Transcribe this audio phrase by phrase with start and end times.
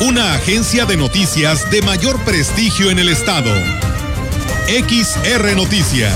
[0.00, 3.50] Una agencia de noticias de mayor prestigio en el estado.
[4.68, 6.14] XR Noticias.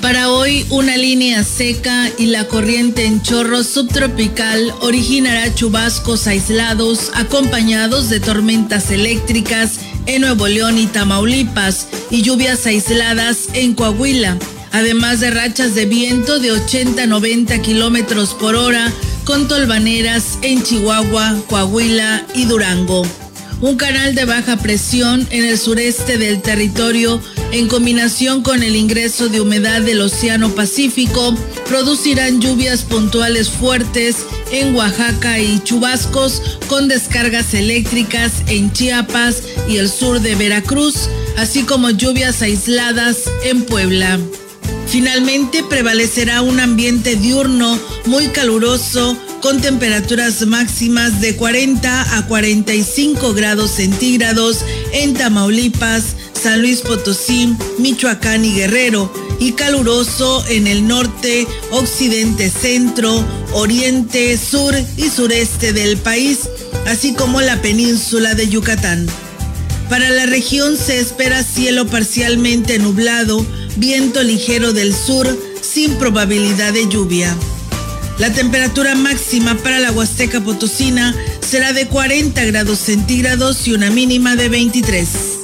[0.00, 8.10] Para hoy, una línea seca y la corriente en chorro subtropical originará chubascos aislados acompañados
[8.10, 9.80] de tormentas eléctricas
[10.14, 14.36] en Nuevo León y Tamaulipas y lluvias aisladas en Coahuila,
[14.72, 18.92] además de rachas de viento de 80 a 90 kilómetros por hora
[19.24, 23.06] con tolvaneras en Chihuahua, Coahuila y Durango.
[23.60, 27.20] Un canal de baja presión en el sureste del territorio,
[27.52, 31.34] en combinación con el ingreso de humedad del Océano Pacífico,
[31.66, 34.16] producirán lluvias puntuales fuertes
[34.52, 41.62] en Oaxaca y chubascos con descargas eléctricas en Chiapas y el sur de Veracruz, así
[41.62, 44.18] como lluvias aisladas en Puebla.
[44.86, 53.70] Finalmente prevalecerá un ambiente diurno muy caluroso con temperaturas máximas de 40 a 45 grados
[53.70, 62.48] centígrados en Tamaulipas, San Luis Potosí, Michoacán y Guerrero, y caluroso en el norte, occidente,
[62.48, 66.48] centro, oriente, sur y sureste del país,
[66.86, 69.06] así como la península de Yucatán.
[69.90, 73.44] Para la región se espera cielo parcialmente nublado,
[73.76, 75.26] viento ligero del sur,
[75.60, 77.36] sin probabilidad de lluvia.
[78.18, 81.14] La temperatura máxima para la Huasteca Potosina
[81.46, 85.39] será de 40 grados centígrados y una mínima de 23.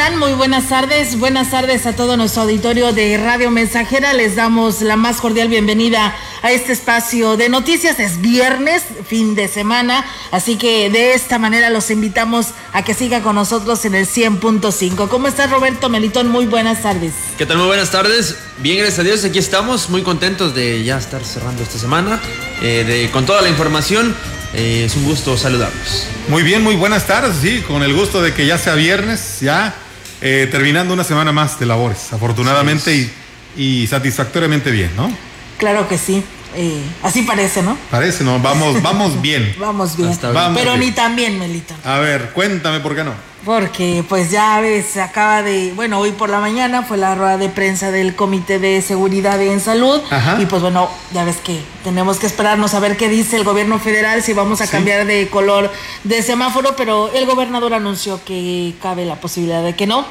[0.00, 0.18] Están?
[0.18, 1.18] Muy buenas tardes.
[1.18, 4.14] Buenas tardes a todo nuestro auditorio de Radio Mensajera.
[4.14, 8.00] Les damos la más cordial bienvenida a este espacio de noticias.
[8.00, 13.20] Es viernes, fin de semana, así que de esta manera los invitamos a que siga
[13.20, 15.08] con nosotros en el 100.5.
[15.08, 16.28] ¿Cómo estás, Roberto Melitón?
[16.28, 17.12] Muy buenas tardes.
[17.36, 17.58] ¿Qué tal?
[17.58, 18.36] Muy buenas tardes.
[18.58, 22.22] Bien, gracias a Dios, aquí estamos, muy contentos de ya estar cerrando esta semana,
[22.62, 24.16] eh, de, con toda la información.
[24.54, 26.06] Eh, es un gusto saludarlos.
[26.28, 29.74] Muy bien, muy buenas tardes, sí, con el gusto de que ya sea viernes, ya
[30.20, 33.10] eh, terminando una semana más de labores, afortunadamente y,
[33.56, 35.10] y, satisfactoriamente bien, ¿no?
[35.58, 36.22] Claro que sí.
[36.54, 37.76] Eh, así parece, ¿no?
[37.90, 38.38] Parece, ¿no?
[38.40, 39.54] Vamos, vamos bien.
[39.58, 40.16] vamos bien.
[40.32, 40.80] Vamos Pero bien.
[40.88, 41.74] ni tan bien, Melito.
[41.84, 43.12] A ver, cuéntame por qué no.
[43.44, 47.38] Porque pues ya ves, se acaba de, bueno, hoy por la mañana fue la rueda
[47.38, 50.36] de prensa del Comité de Seguridad en Salud Ajá.
[50.38, 53.78] y pues bueno, ya ves que tenemos que esperarnos a ver qué dice el gobierno
[53.78, 54.72] federal si vamos a Sí.
[54.72, 55.72] cambiar de color
[56.04, 60.04] de semáforo, pero el gobernador anunció que cabe la posibilidad de que no,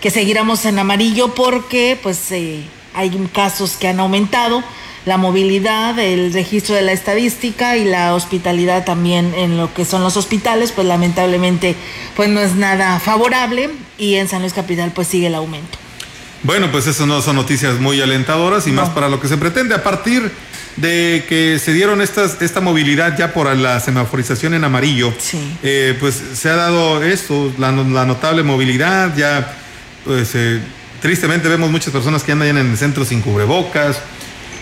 [0.00, 2.62] que seguiremos en amarillo porque pues eh,
[2.94, 4.62] hay casos que han aumentado
[5.06, 10.02] la movilidad, el registro de la estadística y la hospitalidad también en lo que son
[10.02, 11.74] los hospitales, pues lamentablemente
[12.16, 15.78] pues no es nada favorable y en San Luis Capital pues sigue el aumento.
[16.42, 18.82] Bueno, pues eso no son noticias muy alentadoras y No.
[18.82, 19.74] más para lo que se pretende.
[19.74, 20.30] A partir
[20.76, 25.38] de que se dieron estas, esta movilidad ya por la semaforización en amarillo, Sí.
[25.62, 29.54] eh, pues se ha dado esto, la notable movilidad, ya
[30.04, 30.60] pues eh,
[31.02, 33.98] tristemente vemos muchas personas que andan en el centro sin cubrebocas.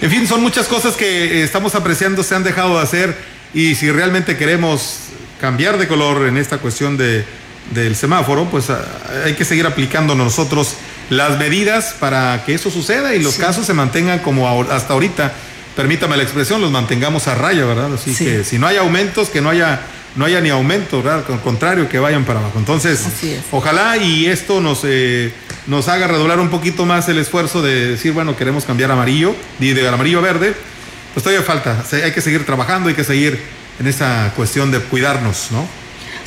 [0.00, 3.16] En fin, son muchas cosas que eh, estamos apreciando, se han dejado de hacer
[3.52, 4.98] y si realmente queremos
[5.40, 7.24] cambiar de color en esta cuestión de,
[7.72, 8.80] del semáforo, pues ah,
[9.24, 10.74] hay que seguir aplicando nosotros
[11.10, 15.32] las medidas para que eso suceda y los casos se mantengan como hasta ahorita.
[15.74, 17.94] Permítame la expresión, los mantengamos a raya, ¿verdad?
[17.94, 19.80] Así que si no hay aumentos, que no haya
[20.16, 21.24] no haya ni aumento, ¿verdad?
[21.28, 22.58] Al contrario, que vayan para abajo.
[22.58, 23.06] Entonces,
[23.50, 25.32] ojalá y esto nos, eh,
[25.66, 29.72] nos haga redoblar un poquito más el esfuerzo de decir, bueno, queremos cambiar amarillo, y
[29.72, 30.54] de amarillo a verde,
[31.14, 33.38] pues todavía falta, hay que seguir trabajando, hay que seguir
[33.78, 35.66] en esa cuestión de cuidarnos, ¿no?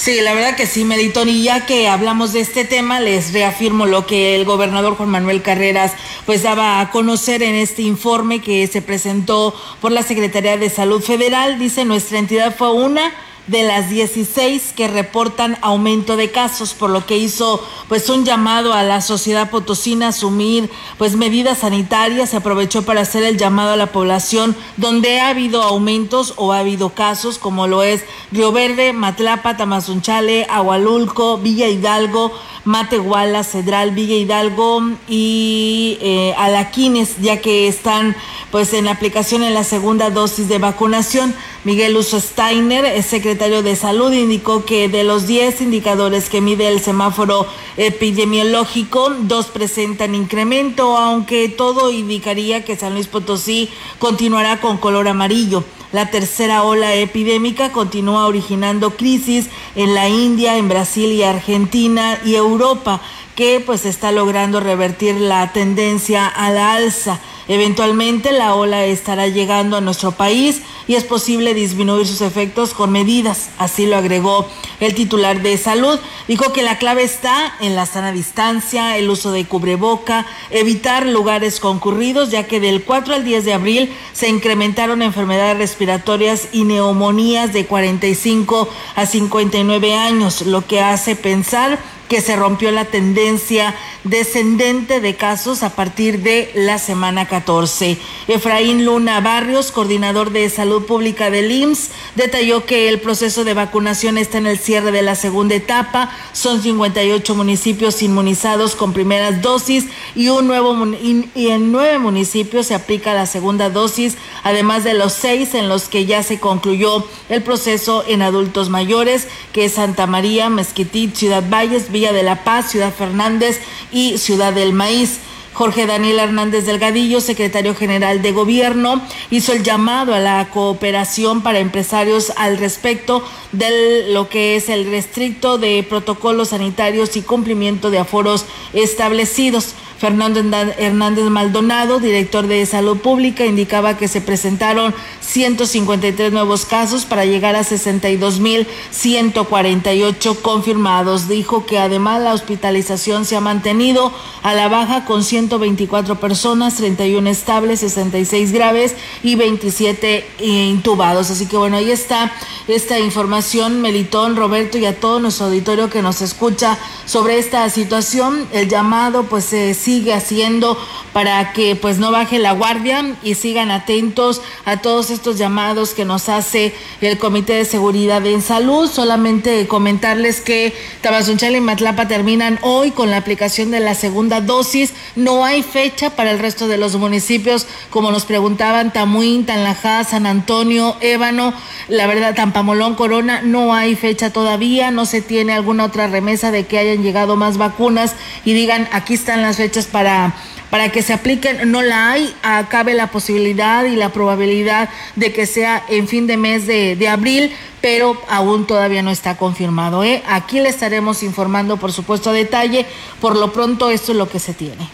[0.01, 1.30] Sí, la verdad que sí, Meritón.
[1.30, 5.44] Y ya que hablamos de este tema, les reafirmo lo que el gobernador Juan Manuel
[5.44, 5.92] Carreras
[6.25, 11.04] pues daba a conocer en este informe que se presentó por la Secretaría de Salud
[11.04, 11.60] Federal.
[11.60, 13.13] Dice, nuestra entidad fue una
[13.47, 18.73] de las 16 que reportan aumento de casos, por lo que hizo pues un llamado
[18.73, 23.71] a la sociedad potosina a asumir pues medidas sanitarias, se aprovechó para hacer el llamado
[23.71, 28.51] a la población donde ha habido aumentos o ha habido casos como lo es Río
[28.51, 32.31] Verde, Matlapa, Tamazunchale, Agualulco, Villa Hidalgo,
[32.63, 38.15] Matehuala, Cedral, Villa Hidalgo y eh, Alaquines, ya que están
[38.51, 41.33] pues en aplicación en la segunda dosis de vacunación.
[41.63, 46.68] Miguel Uso Steiner, el secretario de Salud, indicó que de los 10 indicadores que mide
[46.68, 47.48] el semáforo
[47.78, 53.69] epidemiológico, dos presentan incremento, aunque todo indicaría que San Luis Potosí
[54.00, 55.63] continuará con color amarillo.
[55.94, 62.36] La tercera ola epidémica continúa originando crisis en la India, en Brasil y Argentina y
[62.36, 63.00] Europa,
[63.38, 67.22] que pues está logrando revertir la tendencia a la alza.
[67.51, 72.94] Eventualmente la ola estará llegando a nuestro país y es posible disminuir sus efectos con
[72.94, 74.48] medidas, así lo agregó
[74.80, 76.00] el titular de salud.
[76.30, 81.59] Dijo que la clave está en la sana distancia, el uso de cubreboca, evitar lugares
[81.59, 87.51] concurridos, ya que del 4 al 10 de abril se incrementaron enfermedades respiratorias y neumonías
[87.51, 91.80] de 45 a 59 años, lo que hace pensar
[92.11, 93.73] que se rompió la tendencia
[94.03, 97.97] descendente de casos a partir de la semana 14.
[98.27, 104.17] Efraín Luna Barrios, coordinador de salud pública del IMSS, detalló que el proceso de vacunación
[104.17, 106.11] está en el cierre de la segunda etapa.
[106.33, 109.85] Son 58 municipios inmunizados con primeras dosis
[110.15, 115.13] y, un nuevo, y en nueve municipios se aplica la segunda dosis, además de los
[115.13, 120.07] seis en los que ya se concluyó el proceso en adultos mayores, que es Santa
[120.07, 123.59] María, Mezquitit, Ciudad Valles, de la Paz, Ciudad Fernández
[123.91, 125.19] y Ciudad del Maíz.
[125.53, 131.59] Jorge Daniel Hernández Delgadillo, secretario general de Gobierno, hizo el llamado a la cooperación para
[131.59, 138.00] empresarios al respecto de lo que es el restricto de protocolos sanitarios y cumplimiento de
[138.00, 139.75] aforos establecidos.
[140.01, 140.42] Fernando
[140.80, 147.56] Hernández Maldonado, director de Salud Pública, indicaba que se presentaron 153 nuevos casos para llegar
[147.56, 151.27] a 62.148 confirmados.
[151.27, 154.12] Dijo que además la hospitalización se ha mantenido
[154.42, 161.30] a la baja con 124 personas, 31 estables, 66 graves y 27 intubados.
[161.30, 162.33] Así que bueno, ahí está
[162.68, 168.47] esta información, Melitón, Roberto y a todo nuestro auditorio que nos escucha sobre esta situación.
[168.51, 169.57] El llamado pues se
[169.91, 170.77] sigue haciendo
[171.11, 176.05] para que pues no baje la guardia y sigan atentos a todos estos llamados que
[176.05, 178.89] nos hace el Comité de Seguridad en Salud.
[178.89, 184.94] Solamente comentarles que Tabazunchal y Matlapa terminan hoy con la aplicación de la segunda dosis.
[185.18, 190.25] No hay fecha para el resto de los municipios, como nos preguntaban, Tamuín, Tanlajá, San
[190.25, 191.54] Antonio, Ébano,
[191.89, 196.66] la verdad, Tampamolón, Corona, no hay fecha todavía, no se tiene alguna otra remesa de
[196.66, 200.33] que hayan llegado más vacunas y digan, aquí están las fechas para,
[200.69, 205.45] para que se apliquen, no la hay, acabe la posibilidad y la probabilidad de que
[205.45, 210.04] sea en fin de mes de, abril, pero aún todavía no está confirmado.
[210.04, 210.23] ¿eh?
[210.28, 212.85] Aquí le estaremos informando, por supuesto, a detalle.
[213.19, 214.90] Por lo pronto, esto es lo que se tiene.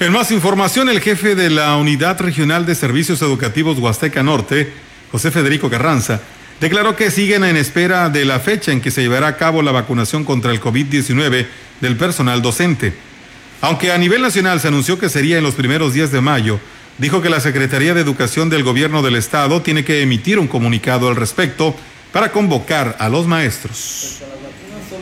[0.00, 4.72] En más información, el jefe de la Unidad Regional de Servicios Educativos Huasteca Norte,
[5.12, 6.20] José Federico Carranza,
[6.60, 9.70] declaró que siguen en espera de la fecha en que se llevará a cabo la
[9.70, 11.46] vacunación contra el COVID-19
[11.80, 12.92] del personal docente.
[13.64, 16.60] Aunque a nivel nacional se anunció que sería en los primeros días de mayo,
[16.98, 21.08] dijo que la Secretaría de Educación del Gobierno del Estado tiene que emitir un comunicado
[21.08, 21.74] al respecto
[22.12, 24.20] para convocar a los maestros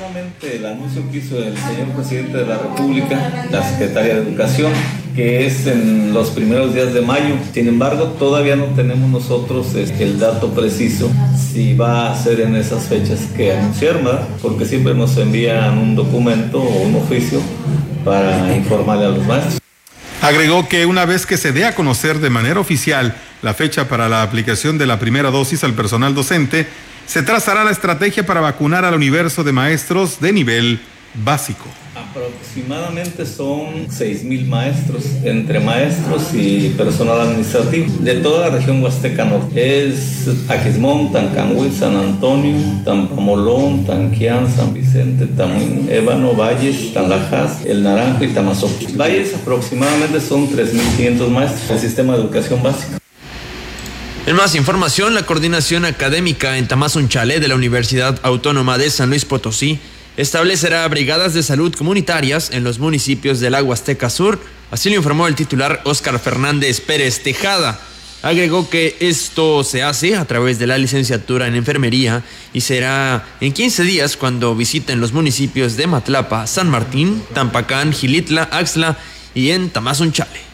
[0.03, 4.73] solamente el anuncio que hizo el señor presidente de la República, la secretaria de Educación,
[5.15, 7.35] que es en los primeros días de mayo.
[7.53, 12.57] Sin embargo, todavía no tenemos nosotros este, el dato preciso si va a ser en
[12.57, 14.03] esas fechas que anunciaron,
[14.41, 17.41] porque siempre nos envían un documento o un oficio
[18.05, 19.59] para informarle a los maestros.
[20.21, 24.09] Agregó que una vez que se dé a conocer de manera oficial la fecha para
[24.09, 26.69] la aplicación de la primera dosis al personal docente,
[27.07, 30.81] se trazará la estrategia para vacunar al universo de maestros de nivel
[31.15, 31.65] básico.
[31.95, 39.89] Aproximadamente son 6.000 maestros, entre maestros y personal administrativo, de toda la región Huasteca Norte.
[39.89, 48.25] Es Aquismón, Tancanhui, San Antonio, Tampamolón, Tanquián, San Vicente, Tamuín, Ébano, Valles, Tanlajas, El Naranjo
[48.25, 48.71] y Tamazoc.
[48.97, 52.99] Valles aproximadamente son 3.500 maestros del sistema de educación básica.
[54.25, 59.25] En más información, la coordinación académica en Tamazunchale de la Universidad Autónoma de San Luis
[59.25, 59.81] Potosí
[60.17, 64.41] establecerá brigadas de salud comunitarias en los municipios del Aguasteca Sur,
[64.71, 67.81] así lo informó el titular Óscar Fernández Pérez Tejada.
[68.23, 73.53] Agregó que esto se hace a través de la licenciatura en enfermería y será en
[73.53, 78.97] 15 días cuando visiten los municipios de Matlapa, San Martín, Tampacán, Gilitla, Axla
[79.35, 80.52] y en Tamazunchale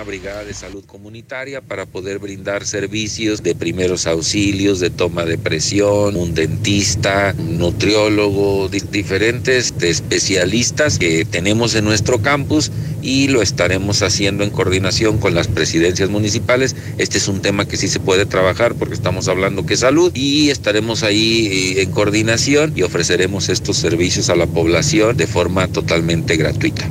[0.00, 5.36] una brigada de salud comunitaria para poder brindar servicios de primeros auxilios, de toma de
[5.36, 12.70] presión, un dentista, un nutriólogo, diferentes especialistas que tenemos en nuestro campus
[13.02, 16.74] y lo estaremos haciendo en coordinación con las presidencias municipales.
[16.96, 20.48] Este es un tema que sí se puede trabajar porque estamos hablando que salud y
[20.48, 26.38] estaremos ahí eh, en coordinación y ofreceremos estos servicios a la población de forma totalmente
[26.38, 26.88] gratuita.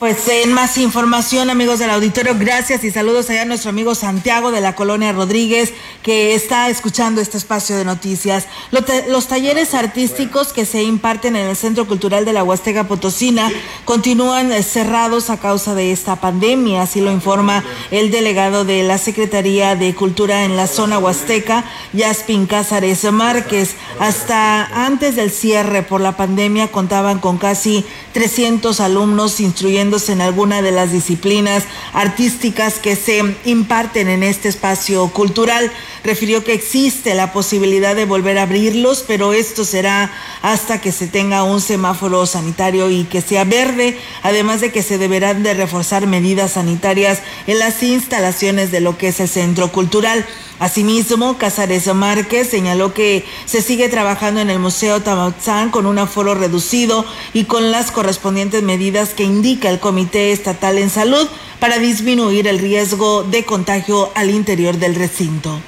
[0.00, 4.50] Pues en más información, amigos del auditorio, gracias y saludos allá a nuestro amigo Santiago
[4.50, 8.46] de la colonia Rodríguez, que está escuchando este espacio de noticias.
[8.70, 13.52] Los, talleres artísticos que se imparten en el Centro Cultural de la Huasteca Potosina
[13.84, 18.96] continúan eh, cerrados a causa de esta pandemia, así lo informa el delegado de la
[18.96, 23.74] Secretaría de Cultura en la zona Huasteca, Yaspin Cázares Márquez.
[23.98, 30.62] Hasta antes del cierre por la pandemia contaban con casi 300 alumnos instruyendo en alguna
[30.62, 35.72] de las disciplinas artísticas que se imparten en este espacio cultural.
[36.02, 40.10] Refirió que existe la posibilidad de volver a abrirlos, pero esto será
[40.42, 44.98] hasta que se tenga un semáforo sanitario y que sea verde, además de que se
[44.98, 50.26] deberán de reforzar medidas sanitarias en las instalaciones de lo que es el centro cultural.
[50.58, 56.34] Asimismo, Casares Márquez señaló que se sigue trabajando en el Museo Tamatzán con un aforo
[56.34, 61.26] reducido y con las correspondientes medidas que indica el Comité Estatal en Salud
[61.60, 65.60] para disminuir el riesgo de contagio al interior del recinto.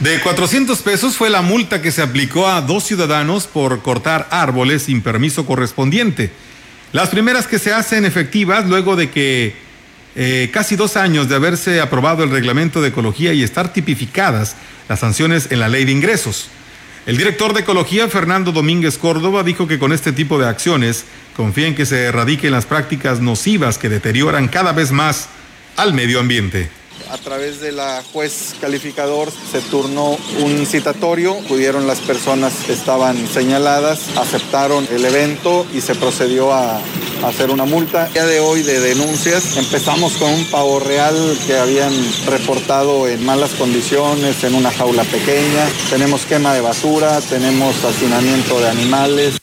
[0.00, 4.84] De 400 pesos fue la multa que se aplicó a dos ciudadanos por cortar árboles
[4.84, 6.30] sin permiso correspondiente.
[6.92, 9.54] Las primeras que se hacen efectivas luego de que
[10.16, 14.56] eh, casi dos años de haberse aprobado el reglamento de ecología y estar tipificadas
[14.88, 16.48] las sanciones en la ley de ingresos.
[17.04, 21.04] El director de ecología, Fernando Domínguez Córdoba, dijo que con este tipo de acciones
[21.36, 25.28] confía en que se erradiquen las prácticas nocivas que deterioran cada vez más
[25.76, 26.79] al medio ambiente
[27.10, 33.16] a través de la juez calificador se turnó un citatorio, pudieron las personas que estaban
[33.28, 36.80] señaladas, aceptaron el evento y se procedió a,
[37.24, 38.06] hacer una multa.
[38.06, 41.14] El día de hoy de denuncias empezamos con un pavo real
[41.46, 41.92] que habían
[42.26, 48.70] reportado en malas condiciones, en una jaula pequeña, tenemos quema de basura, tenemos hacinamiento de
[48.70, 49.38] animales.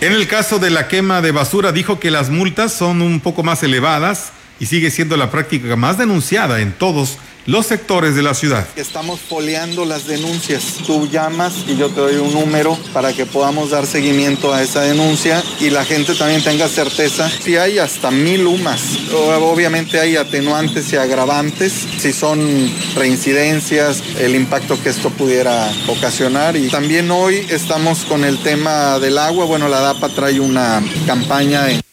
[0.00, 3.42] En el caso de la quema de basura dijo que las multas son un poco
[3.42, 8.34] más elevadas y sigue siendo la práctica más denunciada en todos los sectores de la
[8.34, 8.66] ciudad.
[8.76, 10.78] Estamos foliando las denuncias.
[10.86, 14.80] Tú llamas y yo te doy un número para que podamos dar seguimiento a esa
[14.82, 17.28] denuncia y la gente también tenga certeza.
[17.28, 18.80] Si hay hasta mil humas,
[19.12, 26.56] obviamente hay atenuantes y agravantes, si son reincidencias, el impacto que esto pudiera ocasionar.
[26.56, 29.44] Y también hoy estamos con el tema del agua.
[29.44, 31.84] Bueno, la DAPA trae una campaña en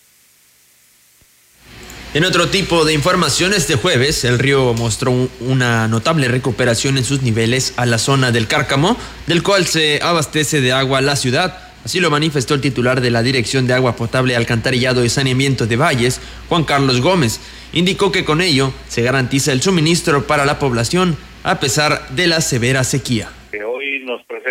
[2.13, 7.21] en otro tipo de información, este jueves el río mostró una notable recuperación en sus
[7.21, 11.57] niveles a la zona del Cárcamo, del cual se abastece de agua la ciudad.
[11.85, 15.77] Así lo manifestó el titular de la Dirección de Agua Potable, Alcantarillado y Saneamiento de
[15.77, 17.39] Valles, Juan Carlos Gómez.
[17.71, 22.41] Indicó que con ello se garantiza el suministro para la población a pesar de la
[22.41, 23.29] severa sequía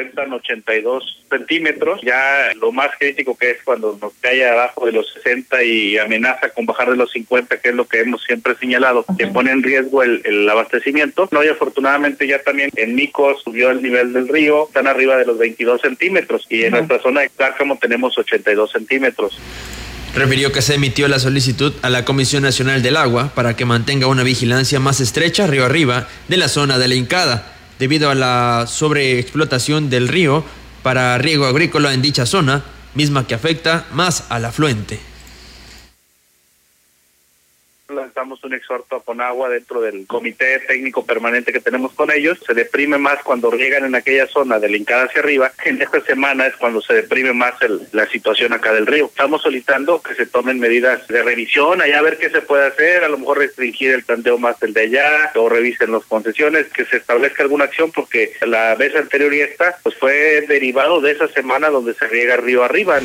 [0.00, 2.00] presentan 82 centímetros.
[2.02, 6.48] Ya lo más crítico que es cuando nos cae abajo de los 60 y amenaza
[6.50, 9.62] con bajar de los 50, que es lo que hemos siempre señalado, que pone en
[9.62, 11.28] riesgo el, abastecimiento.
[11.30, 15.26] No, y afortunadamente ya también en Micos subió el nivel del río, están arriba de
[15.26, 19.38] los 22 centímetros y en nuestra zona de Cárcamo tenemos 82 centímetros.
[20.14, 24.08] Refirió que se emitió la solicitud a la Comisión Nacional del Agua para que mantenga
[24.08, 28.66] una vigilancia más estrecha río arriba de la zona de la Incada debido a la
[28.68, 30.44] sobreexplotación del río
[30.82, 32.62] para riego agrícola en dicha zona,
[32.94, 35.00] misma que afecta más al afluente.
[37.92, 42.38] Lanzamos un exhorto a Conagua dentro del comité técnico permanente que tenemos con ellos.
[42.46, 45.52] Se deprime más cuando llegan en aquella zona delincada hacia arriba.
[45.64, 47.54] En esta semana es cuando se deprime más
[47.92, 49.06] la situación acá del río.
[49.06, 53.04] Estamos solicitando que se tomen medidas de revisión, allá a ver qué se puede hacer,
[53.04, 56.84] a lo mejor restringir el tanteo más el de allá, o revisen las concesiones, que
[56.84, 61.28] se establezca alguna acción, porque la vez anterior y esta, pues fue derivado de esa
[61.28, 63.00] semana donde se riega río arriba.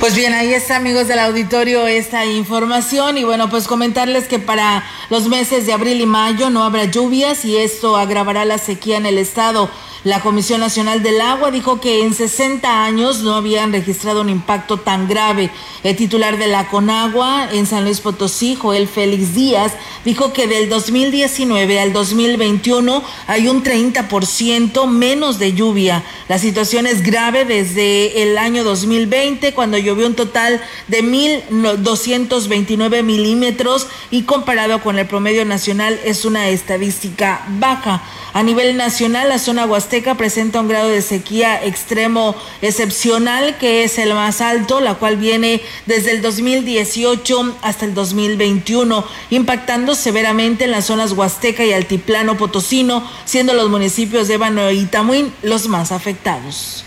[0.00, 3.16] Pues bien, ahí está, amigos del auditorio, esta información.
[3.16, 7.44] Y bueno, pues comentarles que para los meses de abril y mayo no habrá lluvias
[7.44, 9.70] y esto agravará la sequía en el estado.
[10.04, 14.76] La Comisión Nacional del Agua dijo que en 60 años no habían registrado un impacto
[14.76, 15.48] tan grave.
[15.82, 19.72] El titular de la Conagua en San Luis Potosí, Joel Félix Díaz,
[20.04, 26.04] dijo que del 2019 al 2021 hay un 30% menos de lluvia.
[26.28, 33.86] La situación es grave desde el año 2020, cuando llovió un total de 1.229 milímetros
[34.10, 38.02] y comparado con el promedio nacional es una estadística baja.
[38.34, 43.98] A nivel nacional, la zona huasteca presenta un grado de sequía extremo excepcional, que es
[43.98, 50.72] el más alto, la cual viene desde el 2018 hasta el 2021, impactando severamente en
[50.72, 55.92] las zonas huasteca y altiplano potosino, siendo los municipios de Ébano y Tamuín los más
[55.92, 56.84] afectados.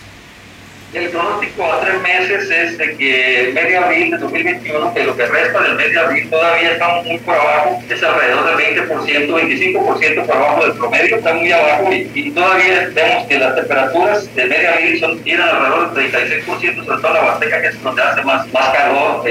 [0.98, 5.28] El pronóstico a tres meses es de que medio abril de 2021, que lo que
[5.28, 10.36] resta del mes abril todavía estamos muy por abajo, es alrededor del 20%, 25% por
[10.36, 15.00] abajo del promedio, está muy abajo y, todavía vemos que las temperaturas del medio abril
[15.00, 18.70] son, alrededor del 36%, sobre todo en la Huasteca, que es donde hace más, más
[18.70, 19.24] calor,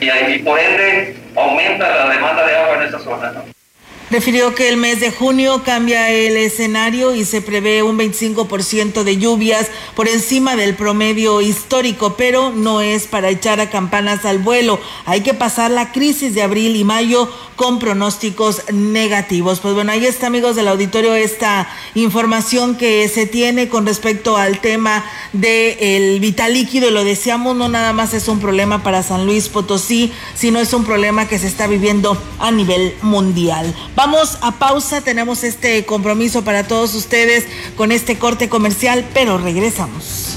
[0.00, 3.30] y, y por ende aumenta la demanda de agua en esa zona.
[3.30, 3.55] ¿no?
[4.08, 9.16] Refirió que el mes de junio cambia el escenario y se prevé un 25% de
[9.16, 14.78] lluvias por encima del promedio histórico, pero no es para echar a campanas al vuelo.
[15.06, 19.60] Hay que pasar la crisis de abril y mayo con pronósticos negativos.
[19.60, 24.60] Pues bueno, ahí está, amigos del auditorio, esta información que se tiene con respecto al
[24.60, 26.90] tema del vital líquido.
[26.90, 30.84] Lo decíamos, no nada más es un problema para San Luis Potosí, sino es un
[30.84, 33.74] problema que se está viviendo a nivel mundial.
[33.96, 37.44] Vamos a pausa, tenemos este compromiso para todos ustedes
[37.76, 40.36] con este corte comercial, pero regresamos.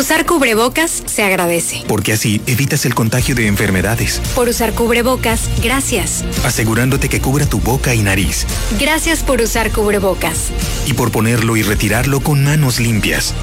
[0.00, 1.84] Usar cubrebocas se agradece.
[1.86, 4.22] Porque así evitas el contagio de enfermedades.
[4.34, 6.24] Por usar cubrebocas, gracias.
[6.42, 8.46] Asegurándote que cubra tu boca y nariz.
[8.80, 10.52] Gracias por usar cubrebocas.
[10.86, 13.34] Y por ponerlo y retirarlo con manos limpias.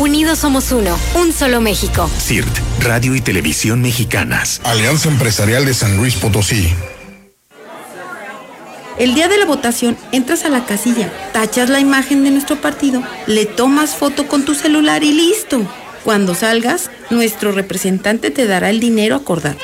[0.00, 2.10] Unidos somos uno, un solo México.
[2.18, 4.60] CIRT, Radio y Televisión Mexicanas.
[4.64, 6.74] Alianza Empresarial de San Luis Potosí.
[8.98, 13.04] El día de la votación entras a la casilla, tachas la imagen de nuestro partido,
[13.28, 15.64] le tomas foto con tu celular y listo.
[16.04, 19.58] Cuando salgas, nuestro representante te dará el dinero acordado.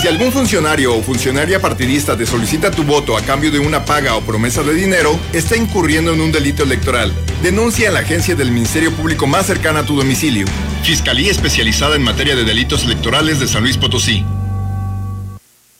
[0.00, 4.14] Si algún funcionario o funcionaria partidista te solicita tu voto a cambio de una paga
[4.16, 7.12] o promesa de dinero, está incurriendo en un delito electoral.
[7.42, 10.46] Denuncia a la agencia del Ministerio Público más cercana a tu domicilio.
[10.82, 14.24] Fiscalía especializada en materia de delitos electorales de San Luis Potosí.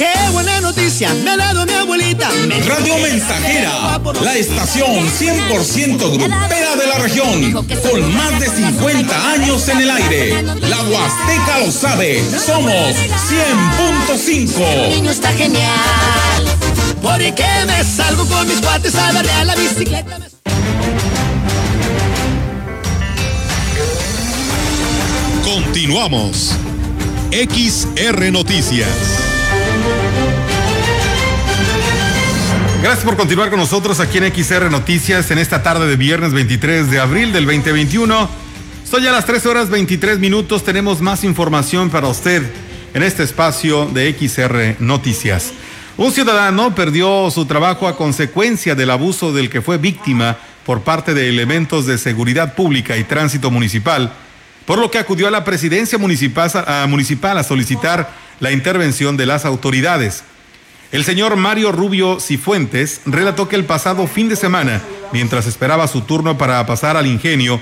[0.00, 1.12] ¡Qué buena noticia!
[1.12, 2.30] Me ha dado mi abuelita.
[2.66, 9.78] Radio Mensajera, la estación 100% grupera de la región, con más de 50 años en
[9.78, 10.42] el aire.
[10.42, 12.96] La Huasteca lo sabe, somos
[14.16, 14.88] 100.5.
[14.88, 16.46] niño está genial,
[17.02, 20.18] porque me salgo con mis cuates a darle a la bicicleta.
[25.44, 26.52] Continuamos.
[27.32, 28.88] XR Noticias.
[32.82, 36.90] Gracias por continuar con nosotros aquí en XR Noticias en esta tarde de viernes 23
[36.90, 38.26] de abril del 2021.
[38.90, 40.64] Soy a las 13 horas 23 minutos.
[40.64, 42.42] Tenemos más información para usted
[42.94, 45.52] en este espacio de XR Noticias.
[45.98, 51.12] Un ciudadano perdió su trabajo a consecuencia del abuso del que fue víctima por parte
[51.12, 54.10] de elementos de seguridad pública y tránsito municipal,
[54.64, 60.24] por lo que acudió a la presidencia municipal a solicitar la intervención de las autoridades.
[60.92, 66.00] El señor Mario Rubio Cifuentes relató que el pasado fin de semana, mientras esperaba su
[66.00, 67.60] turno para pasar al ingenio,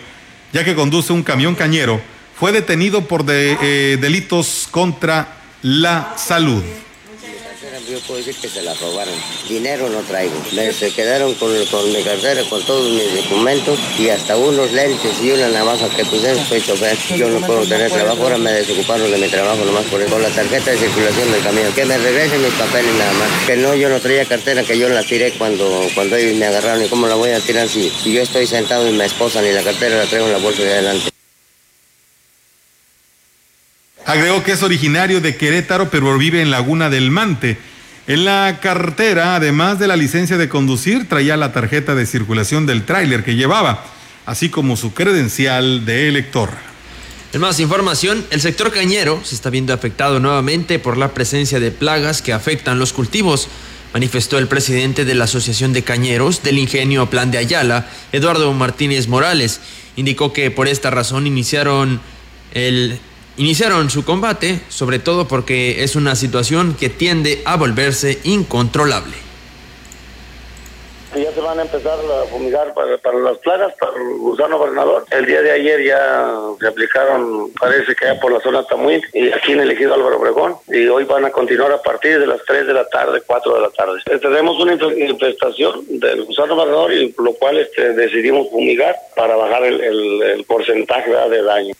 [0.52, 2.00] ya que conduce un camión cañero,
[2.34, 6.62] fue detenido por de, eh, delitos contra la salud
[7.86, 9.14] yo puedo decir que se la robaron.
[9.48, 10.34] Dinero no traigo.
[10.52, 15.20] Me, se quedaron con, con, mi cartera, con todos mis documentos y hasta unos lentes
[15.22, 16.34] y una navaja que puse.
[16.44, 16.96] Soy chofer.
[17.16, 18.22] Yo no puedo tener trabajo.
[18.22, 20.10] Ahora me desocuparon de mi trabajo nomás por eso.
[20.10, 21.72] Con la tarjeta de circulación del camión.
[21.72, 23.46] Que me regresen mis papeles nada más.
[23.46, 26.84] Que no, yo no traía cartera, que yo la tiré cuando, cuando ellos me agarraron.
[26.84, 29.52] ¿Y cómo la voy a tirar si, si yo estoy sentado y mi esposa ni
[29.52, 31.17] la cartera la traigo en la bolsa de adelante?
[34.08, 37.58] Agregó que es originario de Querétaro, pero vive en Laguna del Mante.
[38.06, 42.86] En la cartera, además de la licencia de conducir, traía la tarjeta de circulación del
[42.86, 43.84] tráiler que llevaba,
[44.24, 46.48] así como su credencial de elector.
[47.34, 51.70] En más información, el sector cañero se está viendo afectado nuevamente por la presencia de
[51.70, 53.48] plagas que afectan los cultivos,
[53.92, 59.06] manifestó el presidente de la Asociación de Cañeros del Ingenio Plan de Ayala, Eduardo Martínez
[59.06, 59.60] Morales.
[59.96, 62.00] Indicó que por esta razón iniciaron
[62.54, 63.00] el
[63.38, 69.28] iniciaron su combate, sobre todo porque es una situación que tiende a volverse incontrolable.
[71.16, 75.04] Ya se van a empezar a fumigar para, las plagas, para el gusano gobernador.
[75.10, 79.32] El día de ayer ya se aplicaron, parece que ya por la zona Tamuín y
[79.32, 80.56] aquí en el ejido Álvaro Obregón.
[80.68, 83.60] Y hoy van a continuar a partir de las 3 de la tarde, 4 de
[83.60, 84.00] la tarde.
[84.04, 89.64] Eh, tenemos una infestación del gusano gobernador y lo cual este, decidimos fumigar para bajar
[89.64, 91.74] el, porcentaje de daño.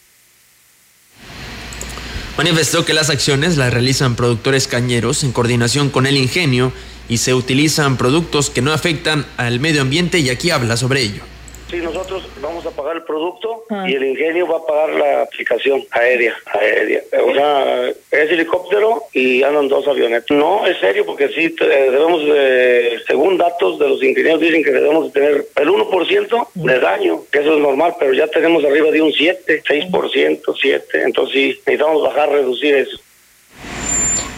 [2.38, 6.72] Manifestó que las acciones las realizan productores cañeros en coordinación con el ingenio
[7.09, 11.24] y se utilizan productos que no afectan al medio ambiente y aquí habla sobre ello.
[11.71, 13.85] Sí, nosotros vamos a pagar el producto ah.
[13.87, 17.03] y el ingenio va a pagar la aplicación aérea, aérea.
[17.27, 20.35] O sea, es helicóptero y andan dos avionetas.
[20.35, 25.13] No, es serio porque sí debemos, de, según datos de los ingenieros, dicen que debemos
[25.13, 29.13] tener el 1% de daño, que eso es normal, pero ya tenemos arriba de un
[29.13, 31.03] 7, 6%, 7.
[31.03, 32.99] Entonces sí, necesitamos bajar, reducir eso.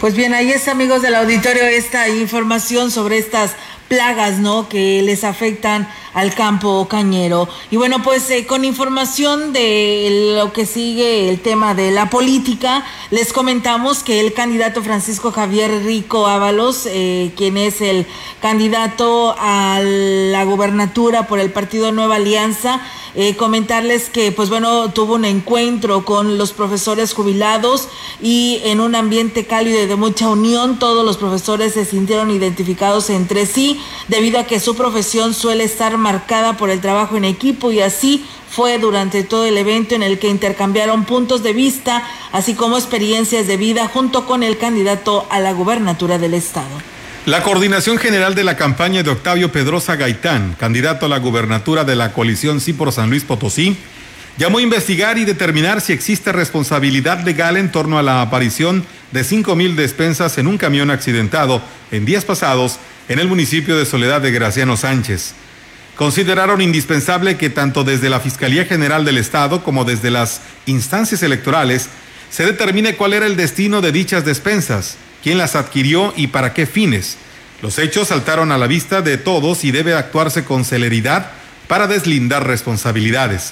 [0.01, 3.55] Pues bien, ahí es amigos del auditorio esta información sobre estas
[3.91, 4.69] plagas, ¿no?
[4.69, 7.49] Que les afectan al campo cañero.
[7.71, 12.85] Y bueno, pues eh, con información de lo que sigue el tema de la política,
[13.09, 18.07] les comentamos que el candidato Francisco Javier Rico Ábalos, eh, quien es el
[18.41, 22.81] candidato a la gobernatura por el partido Nueva Alianza,
[23.13, 27.89] eh, comentarles que pues bueno, tuvo un encuentro con los profesores jubilados
[28.21, 33.09] y en un ambiente cálido y de mucha unión, todos los profesores se sintieron identificados
[33.09, 37.71] entre sí debido a que su profesión suele estar marcada por el trabajo en equipo
[37.71, 42.53] y así fue durante todo el evento en el que intercambiaron puntos de vista, así
[42.53, 46.81] como experiencias de vida junto con el candidato a la gubernatura del estado.
[47.25, 51.95] La coordinación general de la campaña de Octavio Pedrosa Gaitán, candidato a la gubernatura de
[51.95, 53.77] la coalición Sí por San Luis Potosí,
[54.37, 59.23] llamó a investigar y determinar si existe responsabilidad legal en torno a la aparición de
[59.23, 62.79] cinco mil despensas en un camión accidentado en días pasados
[63.11, 65.33] en el municipio de Soledad de Graciano Sánchez
[65.97, 71.89] consideraron indispensable que tanto desde la Fiscalía General del Estado como desde las instancias electorales
[72.29, 76.65] se determine cuál era el destino de dichas despensas, quién las adquirió y para qué
[76.65, 77.17] fines.
[77.61, 81.31] Los hechos saltaron a la vista de todos y debe actuarse con celeridad
[81.67, 83.51] para deslindar responsabilidades.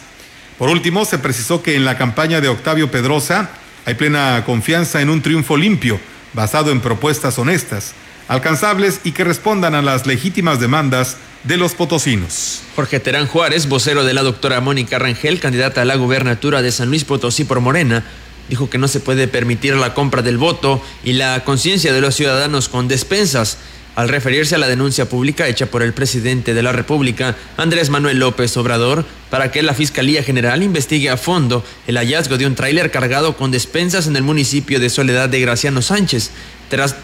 [0.58, 3.50] Por último, se precisó que en la campaña de Octavio Pedrosa
[3.86, 6.00] hay plena confianza en un triunfo limpio,
[6.34, 7.94] basado en propuestas honestas,
[8.30, 12.62] alcanzables y que respondan a las legítimas demandas de los potosinos.
[12.76, 16.90] Jorge Terán Juárez, vocero de la doctora Mónica Rangel, candidata a la gubernatura de San
[16.90, 18.06] Luis Potosí por Morena,
[18.48, 22.16] dijo que no se puede permitir la compra del voto y la conciencia de los
[22.16, 23.58] ciudadanos con despensas
[23.96, 28.20] al referirse a la denuncia pública hecha por el presidente de la República, Andrés Manuel
[28.20, 32.92] López Obrador, para que la Fiscalía General investigue a fondo el hallazgo de un tráiler
[32.92, 36.30] cargado con despensas en el municipio de Soledad de Graciano Sánchez,
[36.70, 36.96] tras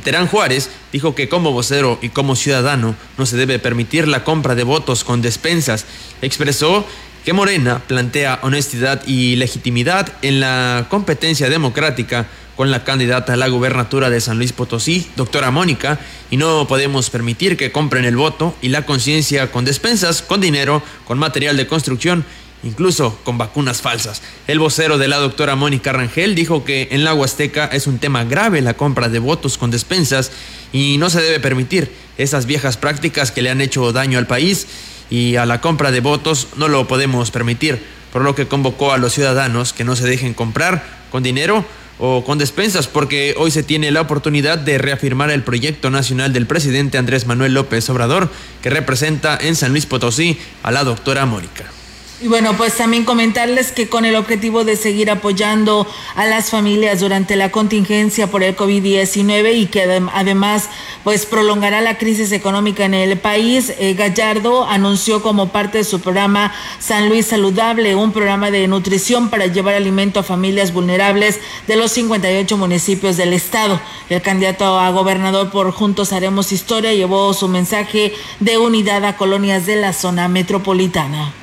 [0.00, 4.54] Terán Juárez dijo que como vocero y como ciudadano no se debe permitir la compra
[4.54, 5.86] de votos con despensas.
[6.22, 6.86] Expresó
[7.24, 13.48] que Morena plantea honestidad y legitimidad en la competencia democrática con la candidata a la
[13.48, 15.98] gubernatura de San Luis Potosí, doctora Mónica,
[16.30, 20.82] y no podemos permitir que compren el voto y la conciencia con despensas, con dinero,
[21.06, 22.24] con material de construcción,
[22.62, 24.22] incluso con vacunas falsas.
[24.46, 28.24] El vocero de la doctora Mónica Rangel dijo que en la Huasteca es un tema
[28.24, 30.30] grave la compra de votos con despensas
[30.72, 34.66] y no se debe permitir esas viejas prácticas que le han hecho daño al país
[35.10, 38.98] y a la compra de votos no lo podemos permitir, por lo que convocó a
[38.98, 41.64] los ciudadanos que no se dejen comprar con dinero
[41.98, 46.46] o con despensas, porque hoy se tiene la oportunidad de reafirmar el proyecto nacional del
[46.46, 48.30] presidente Andrés Manuel López Obrador,
[48.62, 51.64] que representa en San Luis Potosí a la doctora Mónica.
[52.22, 57.00] Y bueno, pues también comentarles que con el objetivo de seguir apoyando a las familias
[57.00, 60.68] durante la contingencia por el COVID-19 y que además
[61.02, 66.00] pues prolongará la crisis económica en el país, eh, Gallardo anunció como parte de su
[66.00, 71.76] programa San Luis Saludable, un programa de nutrición para llevar alimento a familias vulnerables de
[71.76, 73.80] los 58 municipios del estado.
[74.10, 79.64] El candidato a gobernador por Juntos Haremos Historia llevó su mensaje de unidad a colonias
[79.64, 81.39] de la zona metropolitana.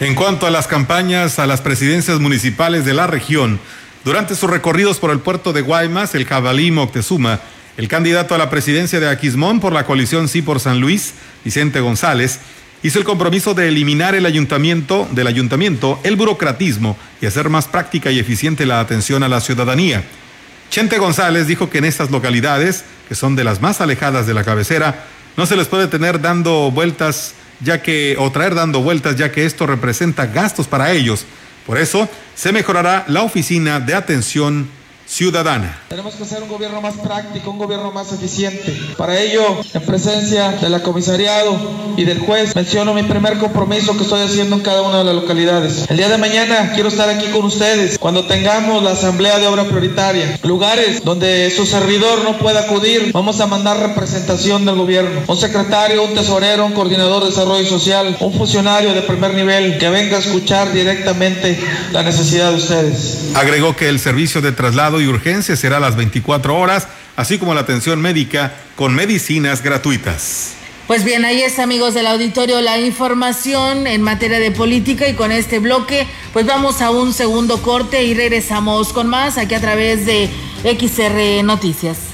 [0.00, 3.60] En cuanto a las campañas a las presidencias municipales de la región,
[4.04, 7.38] durante sus recorridos por el puerto de Guaymas, el Jabalí Moctezuma,
[7.76, 11.78] el candidato a la presidencia de Aquismón por la coalición Sí por San Luis, Vicente
[11.78, 12.40] González,
[12.82, 18.10] hizo el compromiso de eliminar el ayuntamiento, del ayuntamiento el burocratismo y hacer más práctica
[18.10, 20.02] y eficiente la atención a la ciudadanía.
[20.70, 24.42] Chente González dijo que en estas localidades, que son de las más alejadas de la
[24.42, 25.04] cabecera,
[25.36, 29.46] no se les puede tener dando vueltas ya que, o traer dando vueltas, ya que
[29.46, 31.26] esto representa gastos para ellos.
[31.66, 34.68] Por eso, se mejorará la oficina de atención
[35.06, 35.78] ciudadana.
[35.88, 38.76] Tenemos que hacer un gobierno más práctico, un gobierno más eficiente.
[38.96, 41.56] Para ello, en presencia de la comisariado
[41.96, 45.14] y del juez, menciono mi primer compromiso que estoy haciendo en cada una de las
[45.14, 45.86] localidades.
[45.88, 49.64] El día de mañana quiero estar aquí con ustedes cuando tengamos la asamblea de obra
[49.64, 50.38] prioritaria.
[50.42, 55.22] Lugares donde su servidor no pueda acudir, vamos a mandar representación del gobierno.
[55.26, 59.90] Un secretario, un tesorero, un coordinador de desarrollo social, un funcionario de primer nivel que
[59.90, 61.58] venga a escuchar directamente
[61.92, 63.32] la necesidad de ustedes.
[63.34, 67.54] Agregó que el servicio de traslado y urgencia será a las 24 horas, así como
[67.54, 70.54] la atención médica con medicinas gratuitas.
[70.86, 75.32] Pues bien, ahí está, amigos del auditorio, la información en materia de política y con
[75.32, 80.04] este bloque, pues vamos a un segundo corte y regresamos con más aquí a través
[80.04, 80.28] de
[80.62, 82.13] XR Noticias.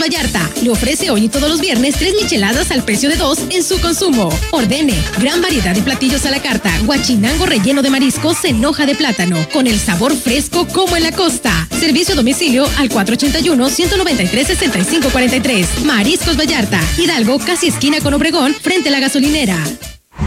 [0.00, 3.62] Vallarta le ofrece hoy y todos los viernes tres micheladas al precio de dos en
[3.62, 4.28] su consumo.
[4.50, 8.94] Ordene gran variedad de platillos a la carta, guachinango relleno de mariscos en hoja de
[8.94, 11.68] plátano, con el sabor fresco como en la costa.
[11.78, 15.84] Servicio a domicilio al 481-193-6543.
[15.84, 19.56] Mariscos Vallarta, Hidalgo, casi esquina con Obregón, frente a la gasolinera.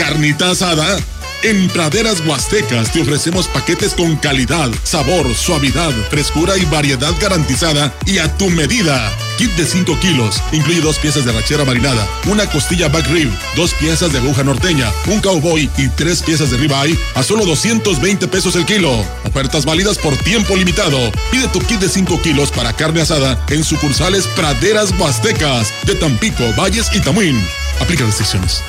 [0.00, 0.96] Carnita asada.
[1.42, 8.16] En Praderas Huastecas te ofrecemos paquetes con calidad, sabor, suavidad, frescura y variedad garantizada y
[8.16, 9.12] a tu medida.
[9.36, 13.74] Kit de 5 kilos, incluye dos piezas de rachera marinada, una costilla back rib, dos
[13.74, 18.56] piezas de aguja norteña, un cowboy y tres piezas de ribeye a solo 220 pesos
[18.56, 19.04] el kilo.
[19.26, 21.12] Ofertas válidas por tiempo limitado.
[21.30, 26.44] Pide tu kit de 5 kilos para carne asada en sucursales Praderas Huastecas de Tampico,
[26.56, 27.38] Valles y Tamuín.
[27.80, 28.62] Aplica restricciones.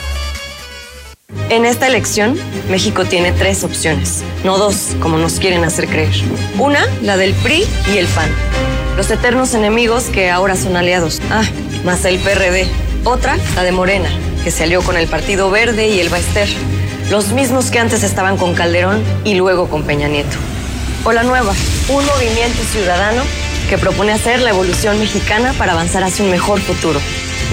[1.50, 2.38] En esta elección,
[2.70, 6.14] México tiene tres opciones, no dos, como nos quieren hacer creer.
[6.58, 8.30] Una, la del PRI y el PAN.
[8.98, 11.22] Los eternos enemigos que ahora son aliados.
[11.30, 11.44] Ah,
[11.84, 12.68] más el PRD.
[13.04, 14.10] Otra, la de Morena,
[14.44, 16.48] que se alió con el Partido Verde y el Baester.
[17.10, 20.38] Los mismos que antes estaban con Calderón y luego con Peña Nieto.
[21.04, 21.54] O la nueva,
[21.90, 23.24] un movimiento ciudadano
[23.70, 27.00] que propone hacer la evolución mexicana para avanzar hacia un mejor futuro.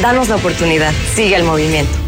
[0.03, 2.08] Danos la oportunidad, sigue el movimiento.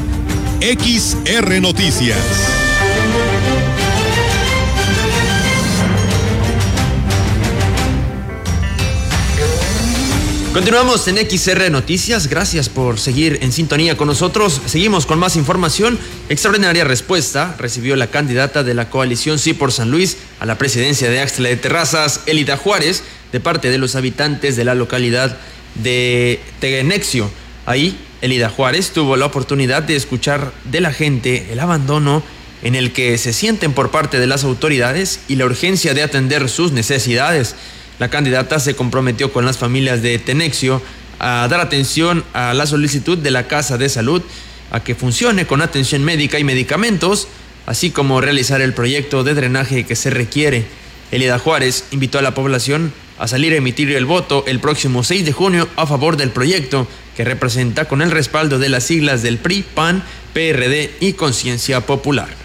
[0.61, 2.19] XR Noticias.
[10.53, 12.27] Continuamos en XR Noticias.
[12.27, 14.61] Gracias por seguir en sintonía con nosotros.
[14.67, 15.97] Seguimos con más información.
[16.29, 21.09] Extraordinaria respuesta recibió la candidata de la coalición Sí por San Luis a la presidencia
[21.09, 25.39] de Axtla de Terrazas, Elida Juárez, de parte de los habitantes de la localidad
[25.73, 27.31] de Tegenexio.
[27.65, 32.23] Ahí Elida Juárez tuvo la oportunidad de escuchar de la gente el abandono
[32.61, 36.47] en el que se sienten por parte de las autoridades y la urgencia de atender
[36.47, 37.55] sus necesidades.
[37.97, 40.81] La candidata se comprometió con las familias de Tenexio
[41.17, 44.21] a dar atención a la solicitud de la Casa de Salud,
[44.71, 47.27] a que funcione con atención médica y medicamentos,
[47.65, 50.65] así como realizar el proyecto de drenaje que se requiere.
[51.11, 55.25] Elida Juárez invitó a la población a salir a emitir el voto el próximo 6
[55.25, 59.37] de junio a favor del proyecto que representa con el respaldo de las siglas del
[59.37, 60.03] PRI, PAN,
[60.33, 62.40] PRD y Conciencia Popular.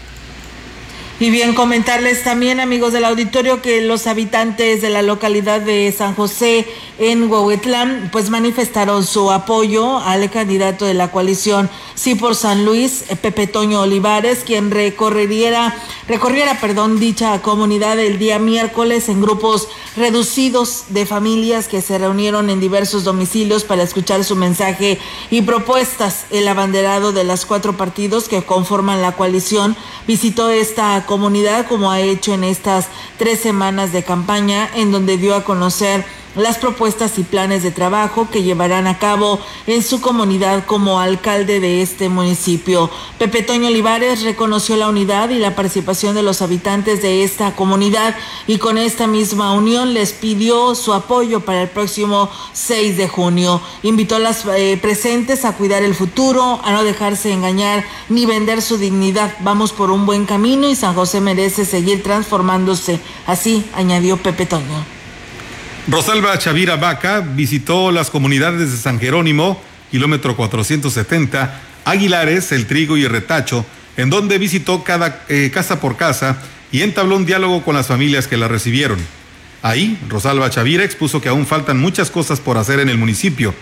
[1.19, 6.13] Y bien, comentarles también, amigos del auditorio, que los habitantes de la localidad de San
[6.13, 6.67] José
[6.99, 13.05] en Huehuetlán, pues manifestaron su apoyo al candidato de la coalición Sí por San Luis,
[13.23, 15.75] Pepe Toño Olivares, quien recorriera,
[16.07, 22.51] recorriera, perdón, dicha comunidad el día miércoles en grupos reducidos de familias que se reunieron
[22.51, 24.99] en diversos domicilios para escuchar su mensaje
[25.31, 26.27] y propuestas.
[26.29, 29.75] El abanderado de las cuatro partidos que conforman la coalición
[30.05, 35.33] visitó esta comunidad como ha hecho en estas tres semanas de campaña en donde dio
[35.33, 36.05] a conocer
[36.37, 41.59] las propuestas y planes de trabajo que llevarán a cabo en su comunidad como alcalde
[41.59, 42.89] de este municipio.
[43.17, 48.15] Pepe Toño Olivares reconoció la unidad y la participación de los habitantes de esta comunidad
[48.45, 53.61] y con esta misma unión les pidió su apoyo para el próximo 6 de junio.
[53.83, 58.61] Invitó a las eh, presentes a cuidar el futuro, a no dejarse engañar ni vender
[58.61, 59.35] su dignidad.
[59.41, 62.99] Vamos por un buen camino y San José merece seguir transformándose.
[63.25, 64.96] Así añadió Pepe Toño.
[65.89, 73.07] Rosalba Chavira Vaca visitó las comunidades de San Jerónimo, kilómetro 470, Aguilares, El Trigo y
[73.07, 76.39] Retacho, en donde visitó cada eh, casa por casa
[76.73, 78.99] y entabló un diálogo con las familias que la recibieron.
[79.61, 83.55] Ahí, Rosalba Chavira expuso que aún faltan muchas cosas por hacer en el municipio,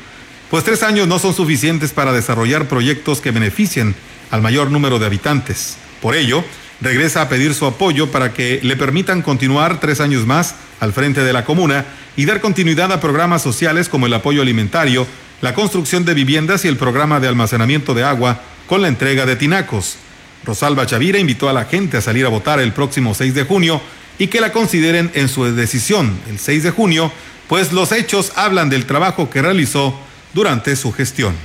[0.50, 3.94] pues tres años no son suficientes para desarrollar proyectos que beneficien
[4.32, 5.78] al mayor número de habitantes.
[6.02, 6.44] Por ello,
[6.82, 11.24] regresa a pedir su apoyo para que le permitan continuar tres años más al frente
[11.24, 11.86] de la comuna
[12.16, 15.08] y dar continuidad a programas sociales como el apoyo alimentario,
[15.42, 19.36] la construcción de viviendas y el programa de almacenamiento de agua con la entrega de
[19.36, 19.98] tinacos.
[20.44, 23.82] Rosalba Chavira invitó a la gente a salir a votar el próximo 6 de junio
[24.18, 27.12] y que la consideren en su decisión el 6 de junio,
[27.48, 29.98] pues los hechos hablan del trabajo que realizó
[30.34, 31.36] durante su gestión.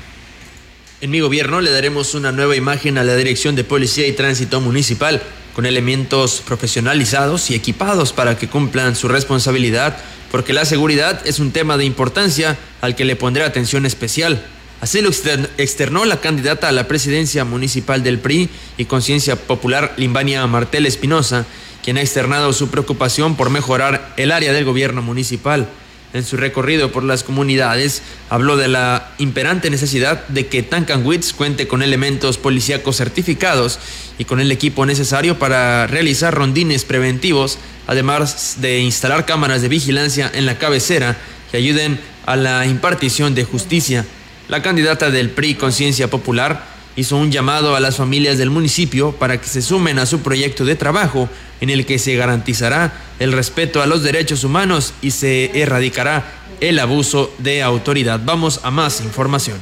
[1.02, 4.60] En mi gobierno le daremos una nueva imagen a la Dirección de Policía y Tránsito
[4.60, 5.22] Municipal,
[5.54, 9.96] con elementos profesionalizados y equipados para que cumplan su responsabilidad,
[10.30, 14.44] porque la seguridad es un tema de importancia al que le pondré atención especial.
[14.82, 15.08] Así lo
[15.56, 21.46] externó la candidata a la presidencia municipal del PRI y Conciencia Popular, Limbania Martel Espinosa,
[21.82, 25.66] quien ha externado su preocupación por mejorar el área del gobierno municipal
[26.12, 31.68] en su recorrido por las comunidades, habló de la imperante necesidad de que Tancanwitz cuente
[31.68, 33.78] con elementos policíacos certificados
[34.18, 40.30] y con el equipo necesario para realizar rondines preventivos, además de instalar cámaras de vigilancia
[40.34, 41.16] en la cabecera
[41.50, 44.04] que ayuden a la impartición de justicia.
[44.48, 49.40] La candidata del PRI Conciencia Popular hizo un llamado a las familias del municipio para
[49.40, 51.28] que se sumen a su proyecto de trabajo
[51.61, 56.24] en el que se garantizará el respeto a los derechos humanos y se erradicará
[56.61, 58.20] el abuso de autoridad.
[58.24, 59.59] Vamos a más información.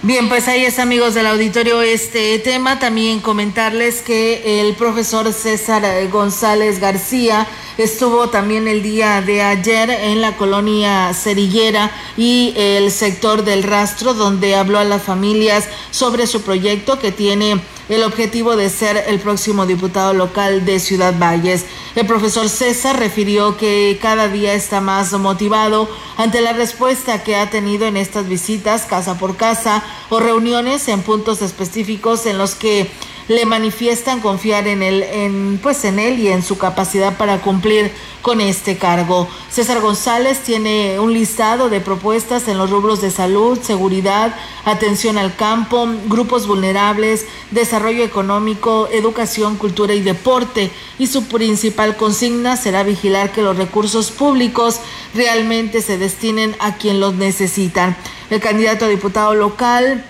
[0.00, 2.78] Bien, pues ahí es amigos del auditorio este tema.
[2.78, 10.20] También comentarles que el profesor César González García estuvo también el día de ayer en
[10.20, 16.42] la colonia Cerillera y el sector del rastro, donde habló a las familias sobre su
[16.42, 21.64] proyecto que tiene el objetivo de ser el próximo diputado local de Ciudad Valles.
[21.94, 27.50] El profesor César refirió que cada día está más motivado ante la respuesta que ha
[27.50, 32.90] tenido en estas visitas casa por casa o reuniones en puntos específicos en los que
[33.28, 37.92] le manifiestan confiar en él, en, pues en él y en su capacidad para cumplir
[38.22, 39.28] con este cargo.
[39.50, 45.36] César González tiene un listado de propuestas en los rubros de salud, seguridad, atención al
[45.36, 50.70] campo, grupos vulnerables, desarrollo económico, educación, cultura y deporte.
[50.98, 54.80] Y su principal consigna será vigilar que los recursos públicos
[55.14, 57.96] realmente se destinen a quien los necesitan.
[58.30, 60.04] El candidato a diputado local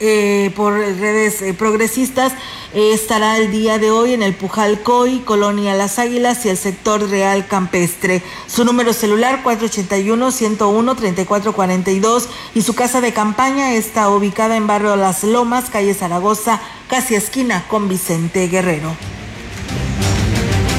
[0.00, 2.32] eh, por redes eh, progresistas
[2.72, 6.56] eh, estará el día de hoy en el Pujal Coy, Colonia Las Águilas y el
[6.56, 8.22] sector Real Campestre.
[8.46, 15.68] Su número celular 481-101-3442 y su casa de campaña está ubicada en barrio Las Lomas,
[15.68, 18.96] calle Zaragoza, casi esquina con Vicente Guerrero.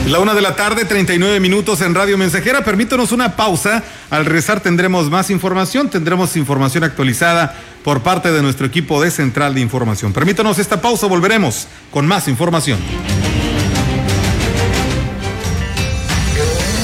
[0.08, 2.64] La una de la tarde, 39 minutos en Radio Mensajera.
[2.64, 3.84] Permítanos una pausa.
[4.10, 9.54] Al rezar tendremos más información, tendremos información actualizada por parte de nuestro equipo de Central
[9.54, 10.12] de Información.
[10.12, 12.80] Permítanos esta pausa, volveremos con más información.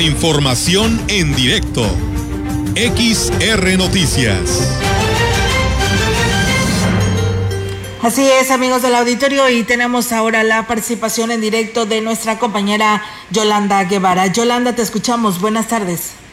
[0.00, 1.82] Información en directo.
[2.74, 4.68] XR Noticias.
[8.02, 13.02] Así es, amigos del auditorio, y tenemos ahora la participación en directo de nuestra compañera
[13.30, 14.26] Yolanda Guevara.
[14.26, 15.40] Yolanda, te escuchamos.
[15.40, 16.23] Buenas tardes.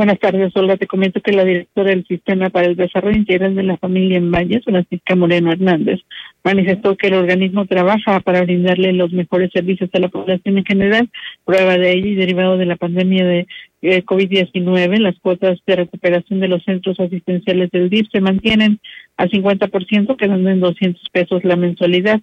[0.00, 0.78] Buenas tardes, Olga.
[0.78, 4.30] Te comento que la directora del Sistema para el Desarrollo Integral de la Familia en
[4.30, 6.00] Valles, Francisca Moreno Hernández,
[6.42, 11.10] manifestó que el organismo trabaja para brindarle los mejores servicios a la población en general,
[11.44, 13.46] prueba de ello y derivado de la pandemia de
[13.82, 18.80] eh, COVID-19, las cuotas de recuperación de los centros asistenciales del DIF se mantienen
[19.18, 22.22] al 50%, quedando en 200 pesos la mensualidad.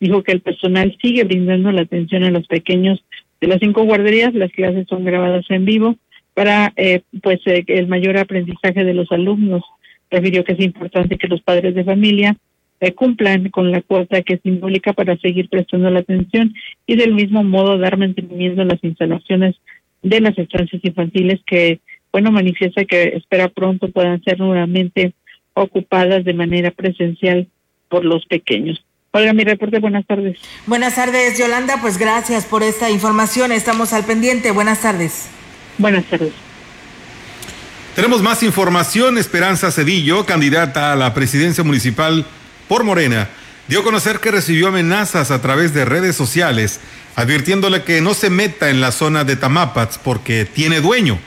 [0.00, 3.04] Dijo que el personal sigue brindando la atención a los pequeños
[3.38, 5.98] de las cinco guarderías, las clases son grabadas en vivo
[6.38, 9.64] para eh, pues eh, el mayor aprendizaje de los alumnos.
[10.08, 12.36] Refirió que es importante que los padres de familia
[12.78, 16.54] eh, cumplan con la cuota que es simbólica para seguir prestando la atención
[16.86, 19.56] y del mismo modo dar mantenimiento a las instalaciones
[20.02, 21.80] de las estancias infantiles que,
[22.12, 25.14] bueno, manifiesta que espera pronto puedan ser nuevamente
[25.54, 27.48] ocupadas de manera presencial
[27.88, 28.84] por los pequeños.
[29.10, 30.38] Olga, mi reporte, buenas tardes.
[30.68, 35.34] Buenas tardes, Yolanda, pues gracias por esta información, estamos al pendiente, buenas tardes.
[35.78, 36.32] Buenas tardes.
[37.94, 39.16] Tenemos más información.
[39.18, 42.26] Esperanza Cedillo, candidata a la presidencia municipal
[42.68, 43.28] por Morena,
[43.66, 46.80] dio a conocer que recibió amenazas a través de redes sociales,
[47.16, 51.18] advirtiéndole que no se meta en la zona de Tamapats porque tiene dueño.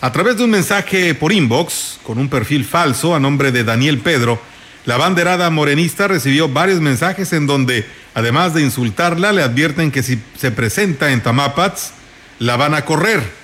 [0.00, 3.98] A través de un mensaje por inbox, con un perfil falso a nombre de Daniel
[3.98, 4.40] Pedro,
[4.84, 10.18] la banderada morenista recibió varios mensajes en donde, además de insultarla, le advierten que si
[10.36, 11.92] se presenta en Tamapats,
[12.38, 13.41] la van a correr.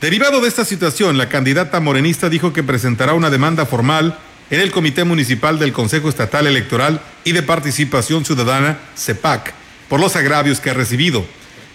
[0.00, 4.16] Derivado de esta situación, la candidata morenista dijo que presentará una demanda formal
[4.48, 9.52] en el Comité Municipal del Consejo Estatal Electoral y de Participación Ciudadana, CEPAC,
[9.88, 11.26] por los agravios que ha recibido.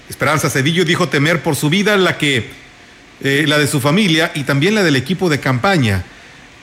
[0.09, 2.49] Esperanza Cedillo dijo temer por su vida, la que
[3.21, 6.05] eh, la de su familia y también la del equipo de campaña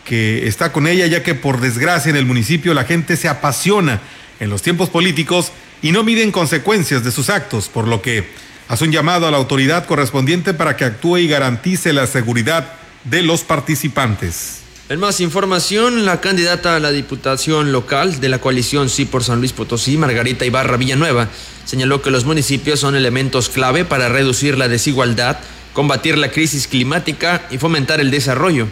[0.07, 4.01] que está con ella, ya que por desgracia en el municipio la gente se apasiona
[4.41, 5.53] en los tiempos políticos
[5.83, 8.25] y no miden consecuencias de sus actos, por lo que
[8.71, 13.25] hace un llamado a la autoridad correspondiente para que actúe y garantice la seguridad de
[13.25, 14.61] los participantes.
[14.89, 19.41] En más información, la candidata a la diputación local de la coalición Sí por San
[19.41, 21.29] Luis Potosí, Margarita Ibarra Villanueva,
[21.65, 25.39] señaló que los municipios son elementos clave para reducir la desigualdad,
[25.73, 28.69] combatir la crisis climática y fomentar el desarrollo.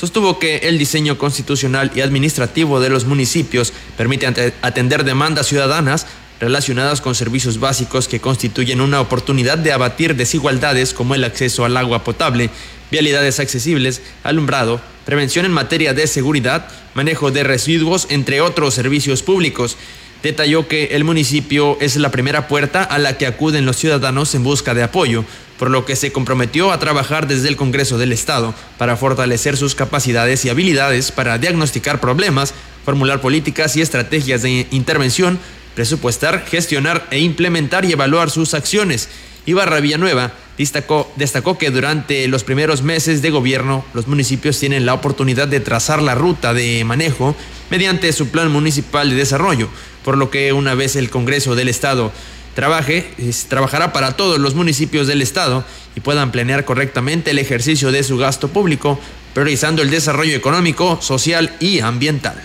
[0.00, 6.06] Sostuvo que el diseño constitucional y administrativo de los municipios permite atender demandas ciudadanas
[6.42, 11.76] relacionadas con servicios básicos que constituyen una oportunidad de abatir desigualdades como el acceso al
[11.76, 12.50] agua potable,
[12.90, 19.76] vialidades accesibles, alumbrado, prevención en materia de seguridad, manejo de residuos, entre otros servicios públicos.
[20.24, 24.42] Detalló que el municipio es la primera puerta a la que acuden los ciudadanos en
[24.42, 25.24] busca de apoyo,
[25.60, 29.76] por lo que se comprometió a trabajar desde el Congreso del Estado para fortalecer sus
[29.76, 32.52] capacidades y habilidades para diagnosticar problemas,
[32.84, 35.38] formular políticas y estrategias de intervención,
[35.74, 39.08] presupuestar, gestionar e implementar y evaluar sus acciones.
[39.46, 44.94] Ibarra Villanueva Destacó, destacó que durante los primeros meses de gobierno los municipios tienen la
[44.94, 47.34] oportunidad de trazar la ruta de manejo
[47.70, 49.68] mediante su plan municipal de desarrollo,
[50.04, 52.12] por lo que una vez el Congreso del Estado
[52.54, 53.10] trabaje,
[53.48, 55.64] trabajará para todos los municipios del Estado
[55.96, 59.00] y puedan planear correctamente el ejercicio de su gasto público,
[59.32, 62.40] priorizando el desarrollo económico, social y ambiental.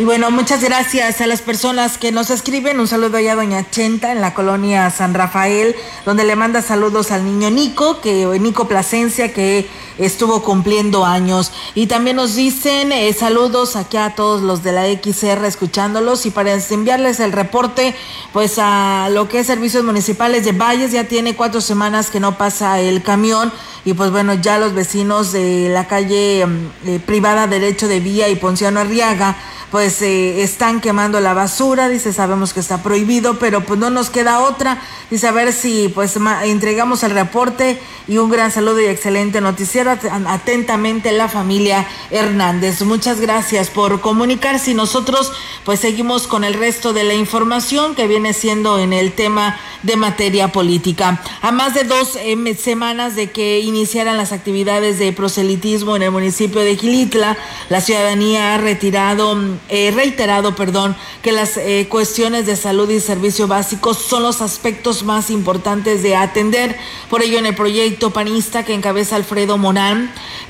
[0.00, 2.80] Y bueno, muchas gracias a las personas que nos escriben.
[2.80, 5.76] Un saludo allá a Doña Chenta en la colonia San Rafael,
[6.06, 9.68] donde le manda saludos al niño Nico, que Nico Plasencia, que
[10.00, 11.52] estuvo cumpliendo años.
[11.74, 16.26] Y también nos dicen eh, saludos aquí a todos los de la XR escuchándolos.
[16.26, 17.94] Y para enviarles el reporte,
[18.32, 22.36] pues a lo que es servicios municipales de Valles, ya tiene cuatro semanas que no
[22.36, 23.52] pasa el camión.
[23.84, 28.28] Y pues bueno, ya los vecinos de la calle mm, eh, privada Derecho de Vía
[28.28, 29.36] y Ponciano Arriaga
[29.70, 34.10] pues eh, están quemando la basura, dice, sabemos que está prohibido, pero pues no nos
[34.10, 34.80] queda otra,
[35.10, 39.89] dice, a ver si pues entregamos el reporte y un gran saludo y excelente noticiero,
[39.90, 42.82] atentamente la familia Hernández.
[42.82, 45.32] Muchas gracias por comunicarse y nosotros
[45.64, 49.96] pues seguimos con el resto de la información que viene siendo en el tema de
[49.96, 51.22] materia política.
[51.42, 56.10] A más de dos em, semanas de que iniciaran las actividades de proselitismo en el
[56.10, 57.36] municipio de Gilitla,
[57.68, 59.38] la ciudadanía ha retirado
[59.68, 65.02] eh, reiterado, perdón, que las eh, cuestiones de salud y servicio básicos son los aspectos
[65.02, 66.76] más importantes de atender.
[67.08, 69.58] Por ello, en el proyecto panista que encabeza Alfredo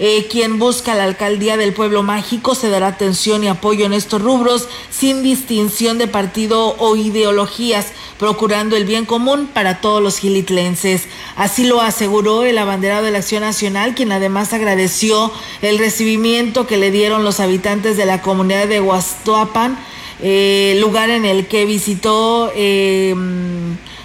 [0.03, 4.23] Eh, quien busca la alcaldía del pueblo mágico, se dará atención y apoyo en estos
[4.23, 11.05] rubros sin distinción de partido o ideologías, procurando el bien común para todos los gilitlenses.
[11.37, 16.79] Así lo aseguró el abanderado de la Acción Nacional, quien además agradeció el recibimiento que
[16.79, 19.79] le dieron los habitantes de la comunidad de Huastoapan,
[20.23, 23.15] eh, lugar en el que visitó eh,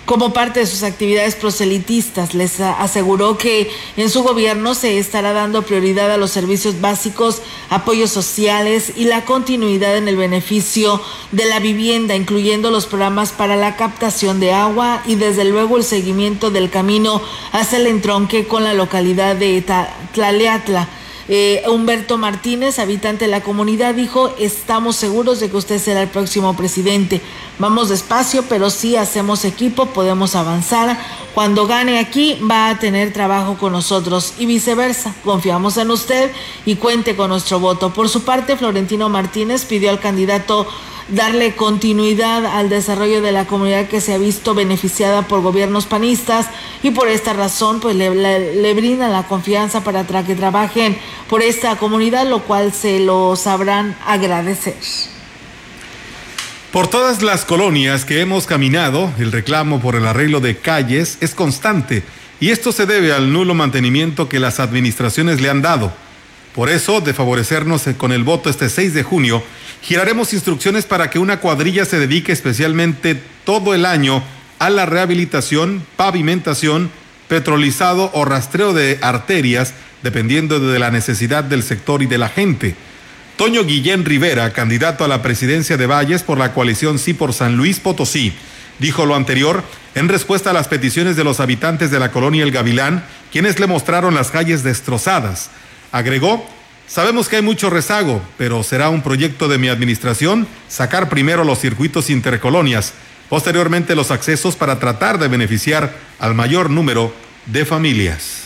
[0.06, 2.34] como parte de sus actividades proselitistas.
[2.34, 8.12] Les aseguró que en su gobierno se estará dando prioridad a los servicios básicos, apoyos
[8.12, 11.02] sociales y la continuidad en el beneficio
[11.32, 15.84] de la vivienda, incluyendo los programas para la captación de agua y desde luego el
[15.84, 19.64] seguimiento del camino hacia el entronque con la localidad de
[20.14, 20.88] Tlaleatla.
[21.28, 26.10] Eh, Humberto Martínez, habitante de la comunidad, dijo, estamos seguros de que usted será el
[26.10, 27.20] próximo presidente.
[27.58, 31.00] Vamos despacio, pero si hacemos equipo, podemos avanzar.
[31.34, 35.16] Cuando gane aquí, va a tener trabajo con nosotros y viceversa.
[35.24, 36.32] Confiamos en usted
[36.66, 37.92] y cuente con nuestro voto.
[37.92, 40.68] Por su parte, Florentino Martínez pidió al candidato
[41.08, 46.48] darle continuidad al desarrollo de la comunidad que se ha visto beneficiada por gobiernos panistas
[46.82, 48.10] y por esta razón pues le,
[48.56, 50.98] le, brindan la confianza para que trabajen
[51.30, 54.76] por esta comunidad, lo cual se lo sabrán agradecer.
[56.72, 61.34] Por todas las colonias que hemos caminado, el reclamo por el arreglo de calles es
[61.34, 62.04] constante
[62.40, 65.94] y esto se debe al nulo mantenimiento que las administraciones le han dado.
[66.56, 69.44] Por eso, de favorecernos con el voto este 6 de junio,
[69.82, 74.24] giraremos instrucciones para que una cuadrilla se dedique especialmente todo el año
[74.58, 76.90] a la rehabilitación, pavimentación,
[77.28, 82.76] petrolizado o rastreo de arterias, dependiendo de la necesidad del sector y de la gente.
[83.36, 87.58] Toño Guillén Rivera, candidato a la presidencia de Valles por la coalición Sí por San
[87.58, 88.34] Luis Potosí,
[88.80, 89.62] dijo lo anterior
[89.94, 93.04] en respuesta a las peticiones de los habitantes de la colonia El Gavilán,
[93.34, 95.50] quienes le mostraron las calles destrozadas.
[95.96, 96.46] Agregó,
[96.88, 101.60] sabemos que hay mucho rezago, pero será un proyecto de mi administración sacar primero los
[101.60, 102.92] circuitos intercolonias,
[103.30, 107.14] posteriormente los accesos para tratar de beneficiar al mayor número
[107.46, 108.45] de familias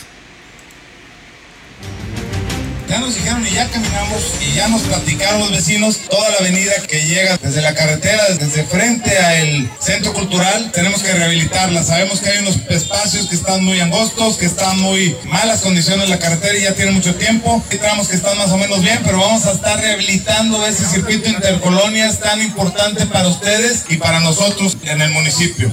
[2.90, 6.72] ya nos dijeron y ya caminamos y ya nos platicaron los vecinos toda la avenida
[6.88, 11.84] que llega desde la carretera, desde frente al centro cultural, tenemos que rehabilitarla.
[11.84, 16.18] Sabemos que hay unos espacios que están muy angostos, que están muy malas condiciones la
[16.18, 17.64] carretera y ya tiene mucho tiempo.
[17.70, 21.28] Hay tramos que están más o menos bien, pero vamos a estar rehabilitando ese circuito
[21.28, 25.72] intercolonias tan importante para ustedes y para nosotros en el municipio.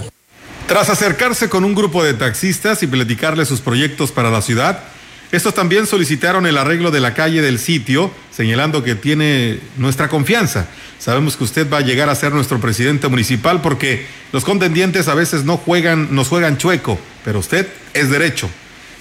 [0.68, 4.84] Tras acercarse con un grupo de taxistas y platicarle sus proyectos para la ciudad,
[5.32, 10.68] estos también solicitaron el arreglo de la calle del sitio, señalando que tiene nuestra confianza.
[11.00, 15.16] Sabemos que usted va a llegar a ser nuestro presidente municipal porque los contendientes a
[15.16, 18.50] veces no juegan, nos juegan chueco, pero usted es derecho.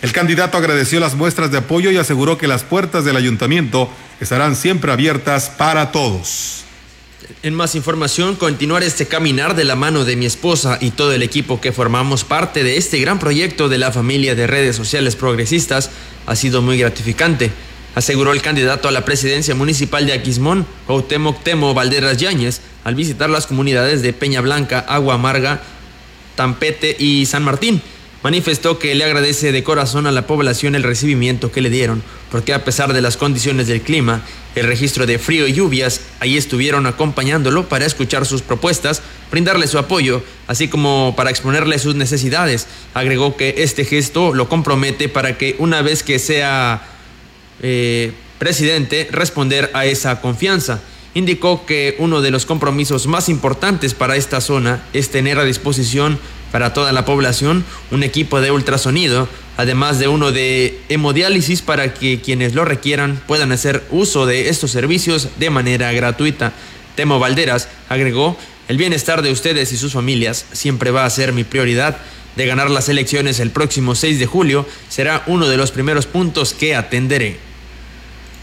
[0.02, 4.56] El candidato agradeció las muestras de apoyo y aseguró que las puertas del ayuntamiento estarán
[4.56, 6.65] siempre abiertas para todos.
[7.42, 11.24] En más información, continuar este caminar de la mano de mi esposa y todo el
[11.24, 15.90] equipo que formamos parte de este gran proyecto de la familia de redes sociales progresistas
[16.26, 17.50] ha sido muy gratificante,
[17.96, 23.28] aseguró el candidato a la presidencia municipal de Aquismón, Cuauhtémoc Temo Valderas Yáñez, al visitar
[23.28, 25.62] las comunidades de Peña Blanca, Agua Amarga,
[26.36, 27.82] Tampete y San Martín.
[28.22, 32.02] Manifestó que le agradece de corazón a la población el recibimiento que le dieron,
[32.36, 34.20] porque a pesar de las condiciones del clima,
[34.56, 39.78] el registro de frío y lluvias, ahí estuvieron acompañándolo para escuchar sus propuestas, brindarle su
[39.78, 42.66] apoyo, así como para exponerle sus necesidades.
[42.92, 46.86] Agregó que este gesto lo compromete para que una vez que sea
[47.62, 50.82] eh, presidente, responder a esa confianza
[51.14, 56.18] indicó que uno de los compromisos más importantes para esta zona es tener a disposición
[56.52, 62.20] para toda la población un equipo de ultrasonido, además de uno de hemodiálisis para que
[62.20, 66.52] quienes lo requieran puedan hacer uso de estos servicios de manera gratuita.
[66.94, 68.36] Temo Valderas agregó,
[68.68, 71.98] el bienestar de ustedes y sus familias siempre va a ser mi prioridad.
[72.36, 76.52] De ganar las elecciones el próximo 6 de julio será uno de los primeros puntos
[76.52, 77.45] que atenderé.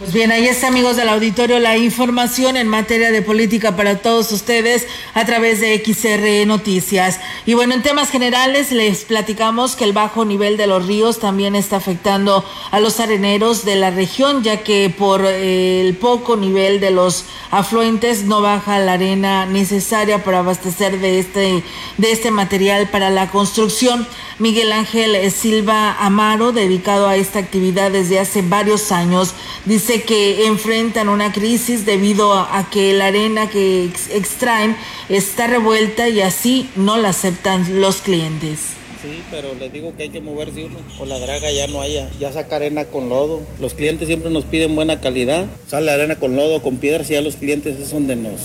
[0.04, 4.34] Pues bien, ahí está, amigos del auditorio, la información en materia de política para todos
[4.34, 7.22] ustedes a través de XR Noticias.
[7.45, 11.56] Y bueno, en temas generales les platicamos que el bajo nivel de los ríos también
[11.56, 16.82] está afectando a los areneros de la región, ya que por eh, el poco nivel
[16.82, 21.64] de los afluentes no baja la arena necesaria para abastecer de este,
[21.97, 24.06] de este material para la construcción.
[24.40, 29.34] Miguel Ángel Silva Amaro, dedicado a esta actividad desde hace varios años,
[29.66, 34.76] dice que enfrentan una crisis debido a, que la arena que extraen
[35.08, 38.60] está revuelta y así no la aceptan los clientes.
[39.04, 40.80] Sí, pero les digo que hay que moverse uno.
[40.98, 43.42] O la draga ya no haya, ya saca arena con lodo.
[43.60, 45.46] Los clientes siempre nos piden buena calidad.
[45.68, 48.40] Sale arena con lodo, con piedras y ya los clientes es donde nos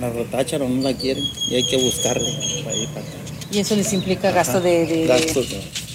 [0.00, 1.22] la retachan o no la quieren.
[1.48, 2.28] Y hay que buscarle
[2.64, 3.37] para ahí para acá.
[3.50, 5.46] ¿Y eso les implica gasto de, de, Gastos,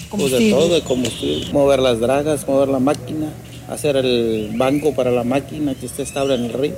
[0.09, 1.51] pues de todo, de combustible.
[1.51, 3.31] Mover las dragas, mover la máquina,
[3.69, 6.75] hacer el banco para la máquina que esté estable en el río.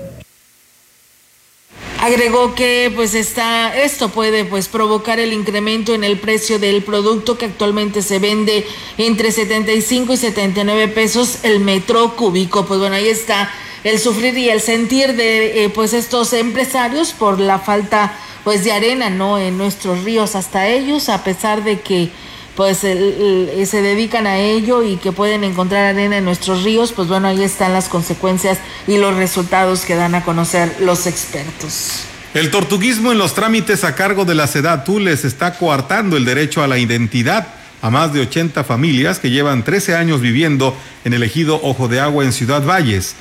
[1.99, 7.37] Agregó que pues está esto puede pues provocar el incremento en el precio del producto
[7.37, 8.63] que actualmente se vende
[8.97, 12.65] entre 75 y 79 pesos el metro cúbico.
[12.65, 13.51] Pues bueno, ahí está
[13.85, 18.13] el sufrir y el sentir de eh, pues estos empresarios por la falta
[18.43, 22.09] pues de arena no en nuestros ríos hasta ellos a pesar de que
[22.55, 27.27] pues se dedican a ello y que pueden encontrar arena en nuestros ríos, pues bueno,
[27.27, 32.05] ahí están las consecuencias y los resultados que dan a conocer los expertos.
[32.33, 36.63] El tortuguismo en los trámites a cargo de la SEDATU les está coartando el derecho
[36.63, 37.47] a la identidad
[37.81, 41.99] a más de 80 familias que llevan 13 años viviendo en el ejido Ojo de
[41.99, 43.15] Agua en Ciudad Valles.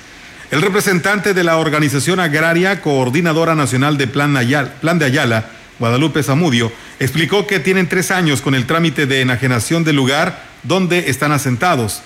[0.55, 4.39] El representante de la Organización Agraria Coordinadora Nacional de Plan,
[4.81, 5.47] Plan de Ayala,
[5.81, 11.11] Guadalupe Zamudio, explicó que tienen tres años con el trámite de enajenación del lugar donde
[11.11, 12.03] están asentados,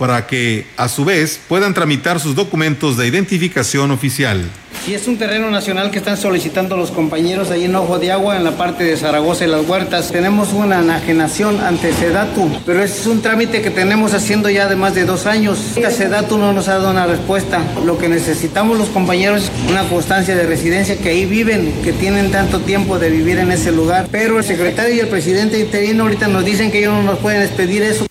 [0.00, 4.42] para que a su vez puedan tramitar sus documentos de identificación oficial.
[4.88, 8.38] Y es un terreno nacional que están solicitando los compañeros ahí en Ojo de Agua,
[8.38, 10.10] en la parte de Zaragoza y las Huertas.
[10.10, 14.94] Tenemos una enajenación ante Sedatu, pero es un trámite que tenemos haciendo ya de más
[14.94, 15.76] de dos años.
[15.78, 17.62] La Sedatu no nos ha dado una respuesta.
[17.84, 22.30] Lo que necesitamos los compañeros es una constancia de residencia que ahí viven, que tienen
[22.30, 24.08] tanto tiempo de vivir en ese lugar.
[24.10, 27.42] Pero el secretario y el presidente interino ahorita nos dicen que ellos no nos pueden
[27.42, 28.09] expedir eso.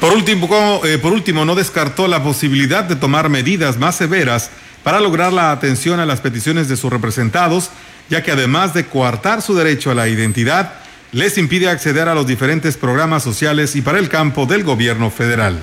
[0.00, 4.50] Por último, eh, por último, no descartó la posibilidad de tomar medidas más severas
[4.82, 7.68] para lograr la atención a las peticiones de sus representados,
[8.08, 10.72] ya que además de coartar su derecho a la identidad,
[11.12, 15.58] les impide acceder a los diferentes programas sociales y para el campo del gobierno federal.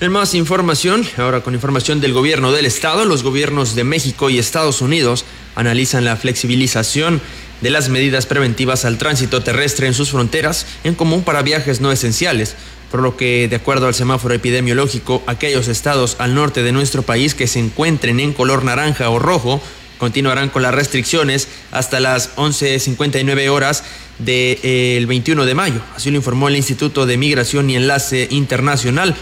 [0.00, 4.38] En más información, ahora con información del gobierno del estado, los gobiernos de México y
[4.38, 5.24] Estados Unidos
[5.56, 7.20] analizan la flexibilización
[7.60, 11.90] de las medidas preventivas al tránsito terrestre en sus fronteras en común para viajes no
[11.92, 12.54] esenciales
[12.90, 17.34] por lo que, de acuerdo al semáforo epidemiológico, aquellos estados al norte de nuestro país
[17.34, 19.60] que se encuentren en color naranja o rojo
[19.98, 23.84] continuarán con las restricciones hasta las 11.59 horas
[24.18, 25.80] del 21 de mayo.
[25.94, 29.14] Así lo informó el Instituto de Migración y Enlace Internacional.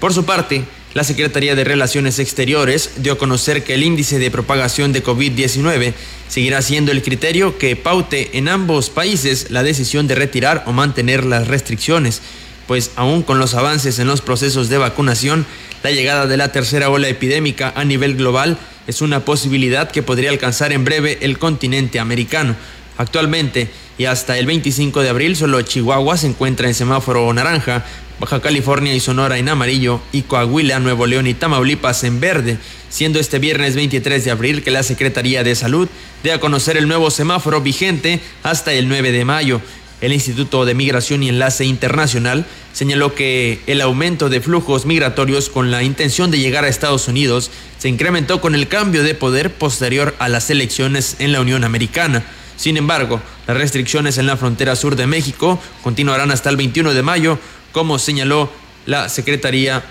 [0.00, 4.30] Por su parte, la Secretaría de Relaciones Exteriores dio a conocer que el índice de
[4.30, 5.92] propagación de COVID-19
[6.28, 11.24] seguirá siendo el criterio que paute en ambos países la decisión de retirar o mantener
[11.24, 12.22] las restricciones
[12.66, 15.46] pues aún con los avances en los procesos de vacunación,
[15.82, 20.30] la llegada de la tercera ola epidémica a nivel global es una posibilidad que podría
[20.30, 22.56] alcanzar en breve el continente americano.
[22.96, 27.84] Actualmente y hasta el 25 de abril solo Chihuahua se encuentra en semáforo naranja,
[28.20, 32.58] Baja California y Sonora en amarillo y Coahuila, Nuevo León y Tamaulipas en verde,
[32.88, 35.88] siendo este viernes 23 de abril que la Secretaría de Salud
[36.22, 39.60] dé a conocer el nuevo semáforo vigente hasta el 9 de mayo.
[40.04, 42.44] El Instituto de Migración y Enlace Internacional
[42.74, 47.50] señaló que el aumento de flujos migratorios con la intención de llegar a Estados Unidos
[47.78, 52.22] se incrementó con el cambio de poder posterior a las elecciones en la Unión Americana.
[52.58, 57.02] Sin embargo, las restricciones en la frontera sur de México continuarán hasta el 21 de
[57.02, 57.38] mayo,
[57.72, 58.50] como señaló
[58.84, 59.82] la Secretaría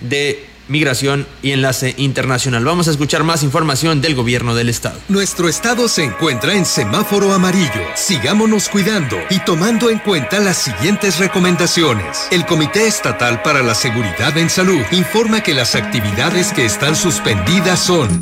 [0.00, 2.64] de Migración y Enlace Internacional.
[2.64, 4.98] Vamos a escuchar más información del gobierno del estado.
[5.08, 7.70] Nuestro estado se encuentra en semáforo amarillo.
[7.94, 12.28] Sigámonos cuidando y tomando en cuenta las siguientes recomendaciones.
[12.30, 17.80] El Comité Estatal para la Seguridad en Salud informa que las actividades que están suspendidas
[17.80, 18.20] son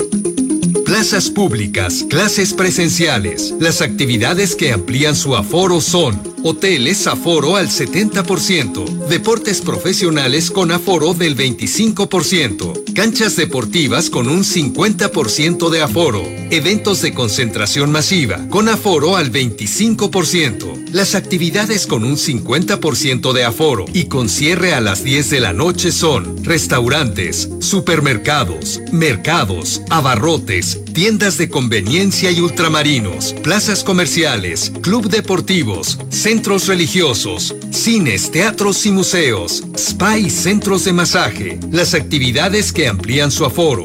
[0.85, 3.55] plazas públicas, clases presenciales.
[3.59, 8.85] Las actividades que amplían su aforo son Hoteles aforo al 70%.
[9.09, 12.93] Deportes profesionales con aforo del 25%.
[12.93, 16.23] Canchas deportivas con un 50% de aforo.
[16.51, 20.91] Eventos de concentración masiva con aforo al 25%.
[20.93, 25.55] Las actividades con un 50% de aforo y con cierre a las 10 de la
[25.55, 35.99] noche son restaurantes, supermercados, mercados, abarrotes, tiendas de conveniencia y ultramarinos, plazas comerciales, club deportivos,
[36.09, 41.59] centros religiosos, cines, teatros y museos, spa y centros de masaje.
[41.71, 43.85] Las actividades que amplían su aforo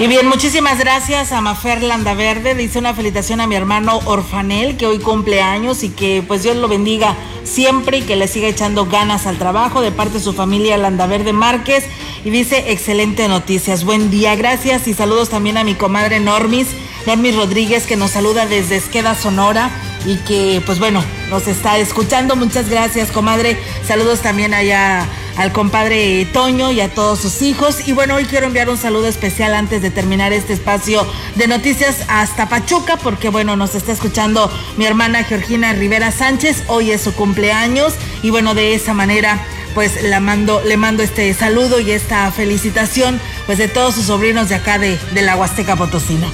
[0.00, 2.54] Y bien, muchísimas gracias a Mafer Landaverde.
[2.54, 6.56] Dice una felicitación a mi hermano Orfanel, que hoy cumple años y que pues Dios
[6.56, 10.32] lo bendiga siempre y que le siga echando ganas al trabajo de parte de su
[10.32, 11.84] familia Landaverde Márquez.
[12.24, 16.68] Y dice, excelente noticias, buen día, gracias y saludos también a mi comadre Normis,
[17.06, 19.68] Normis Rodríguez, que nos saluda desde Esqueda, Sonora
[20.06, 22.36] y que pues bueno, nos está escuchando.
[22.36, 23.58] Muchas gracias, comadre.
[23.86, 25.06] Saludos también allá
[25.40, 27.88] al compadre Toño y a todos sus hijos.
[27.88, 32.04] Y bueno, hoy quiero enviar un saludo especial antes de terminar este espacio de noticias
[32.08, 36.64] hasta Pachuca, porque bueno, nos está escuchando mi hermana Georgina Rivera Sánchez.
[36.66, 39.42] Hoy es su cumpleaños y bueno, de esa manera
[39.74, 44.50] pues la mando, le mando este saludo y esta felicitación pues de todos sus sobrinos
[44.50, 46.28] de acá de, de la Huasteca Potosina.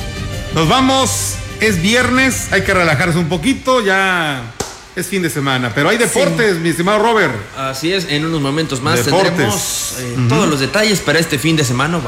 [0.52, 4.55] Nos vamos, es viernes, hay que relajarse un poquito, ya
[4.96, 7.34] es fin de semana, pero hay deportes, mi estimado Robert.
[7.56, 11.64] Así es, en unos momentos más tendremos eh, todos los detalles para este fin de
[11.64, 12.00] semana,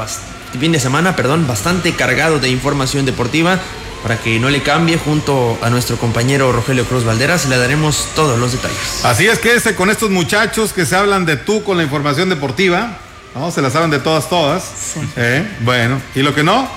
[0.59, 3.59] fin de semana, perdón, bastante cargado de información deportiva
[4.01, 8.39] para que no le cambie junto a nuestro compañero Rogelio Cruz Valderas, le daremos todos
[8.39, 9.03] los detalles.
[9.03, 12.97] Así es, quédese con estos muchachos que se hablan de tú con la información deportiva,
[13.35, 13.51] ¿no?
[13.51, 14.95] Se la saben de todas, todas.
[15.15, 15.47] ¿Eh?
[15.61, 16.67] Bueno, y lo que no,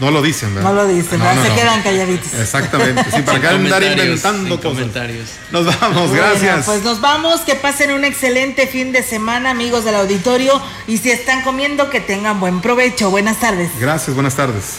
[0.00, 0.70] no lo dicen, ¿verdad?
[0.70, 2.32] No lo dicen, se quedan calladitos.
[2.34, 5.30] Exactamente, sí, para que andar inventando comentarios.
[5.50, 6.66] Nos vamos, gracias.
[6.66, 11.10] Pues nos vamos, que pasen un excelente fin de semana, amigos del auditorio, y si
[11.10, 13.10] están comiendo, que tengan buen provecho.
[13.10, 13.70] Buenas tardes.
[13.80, 14.78] Gracias, buenas tardes.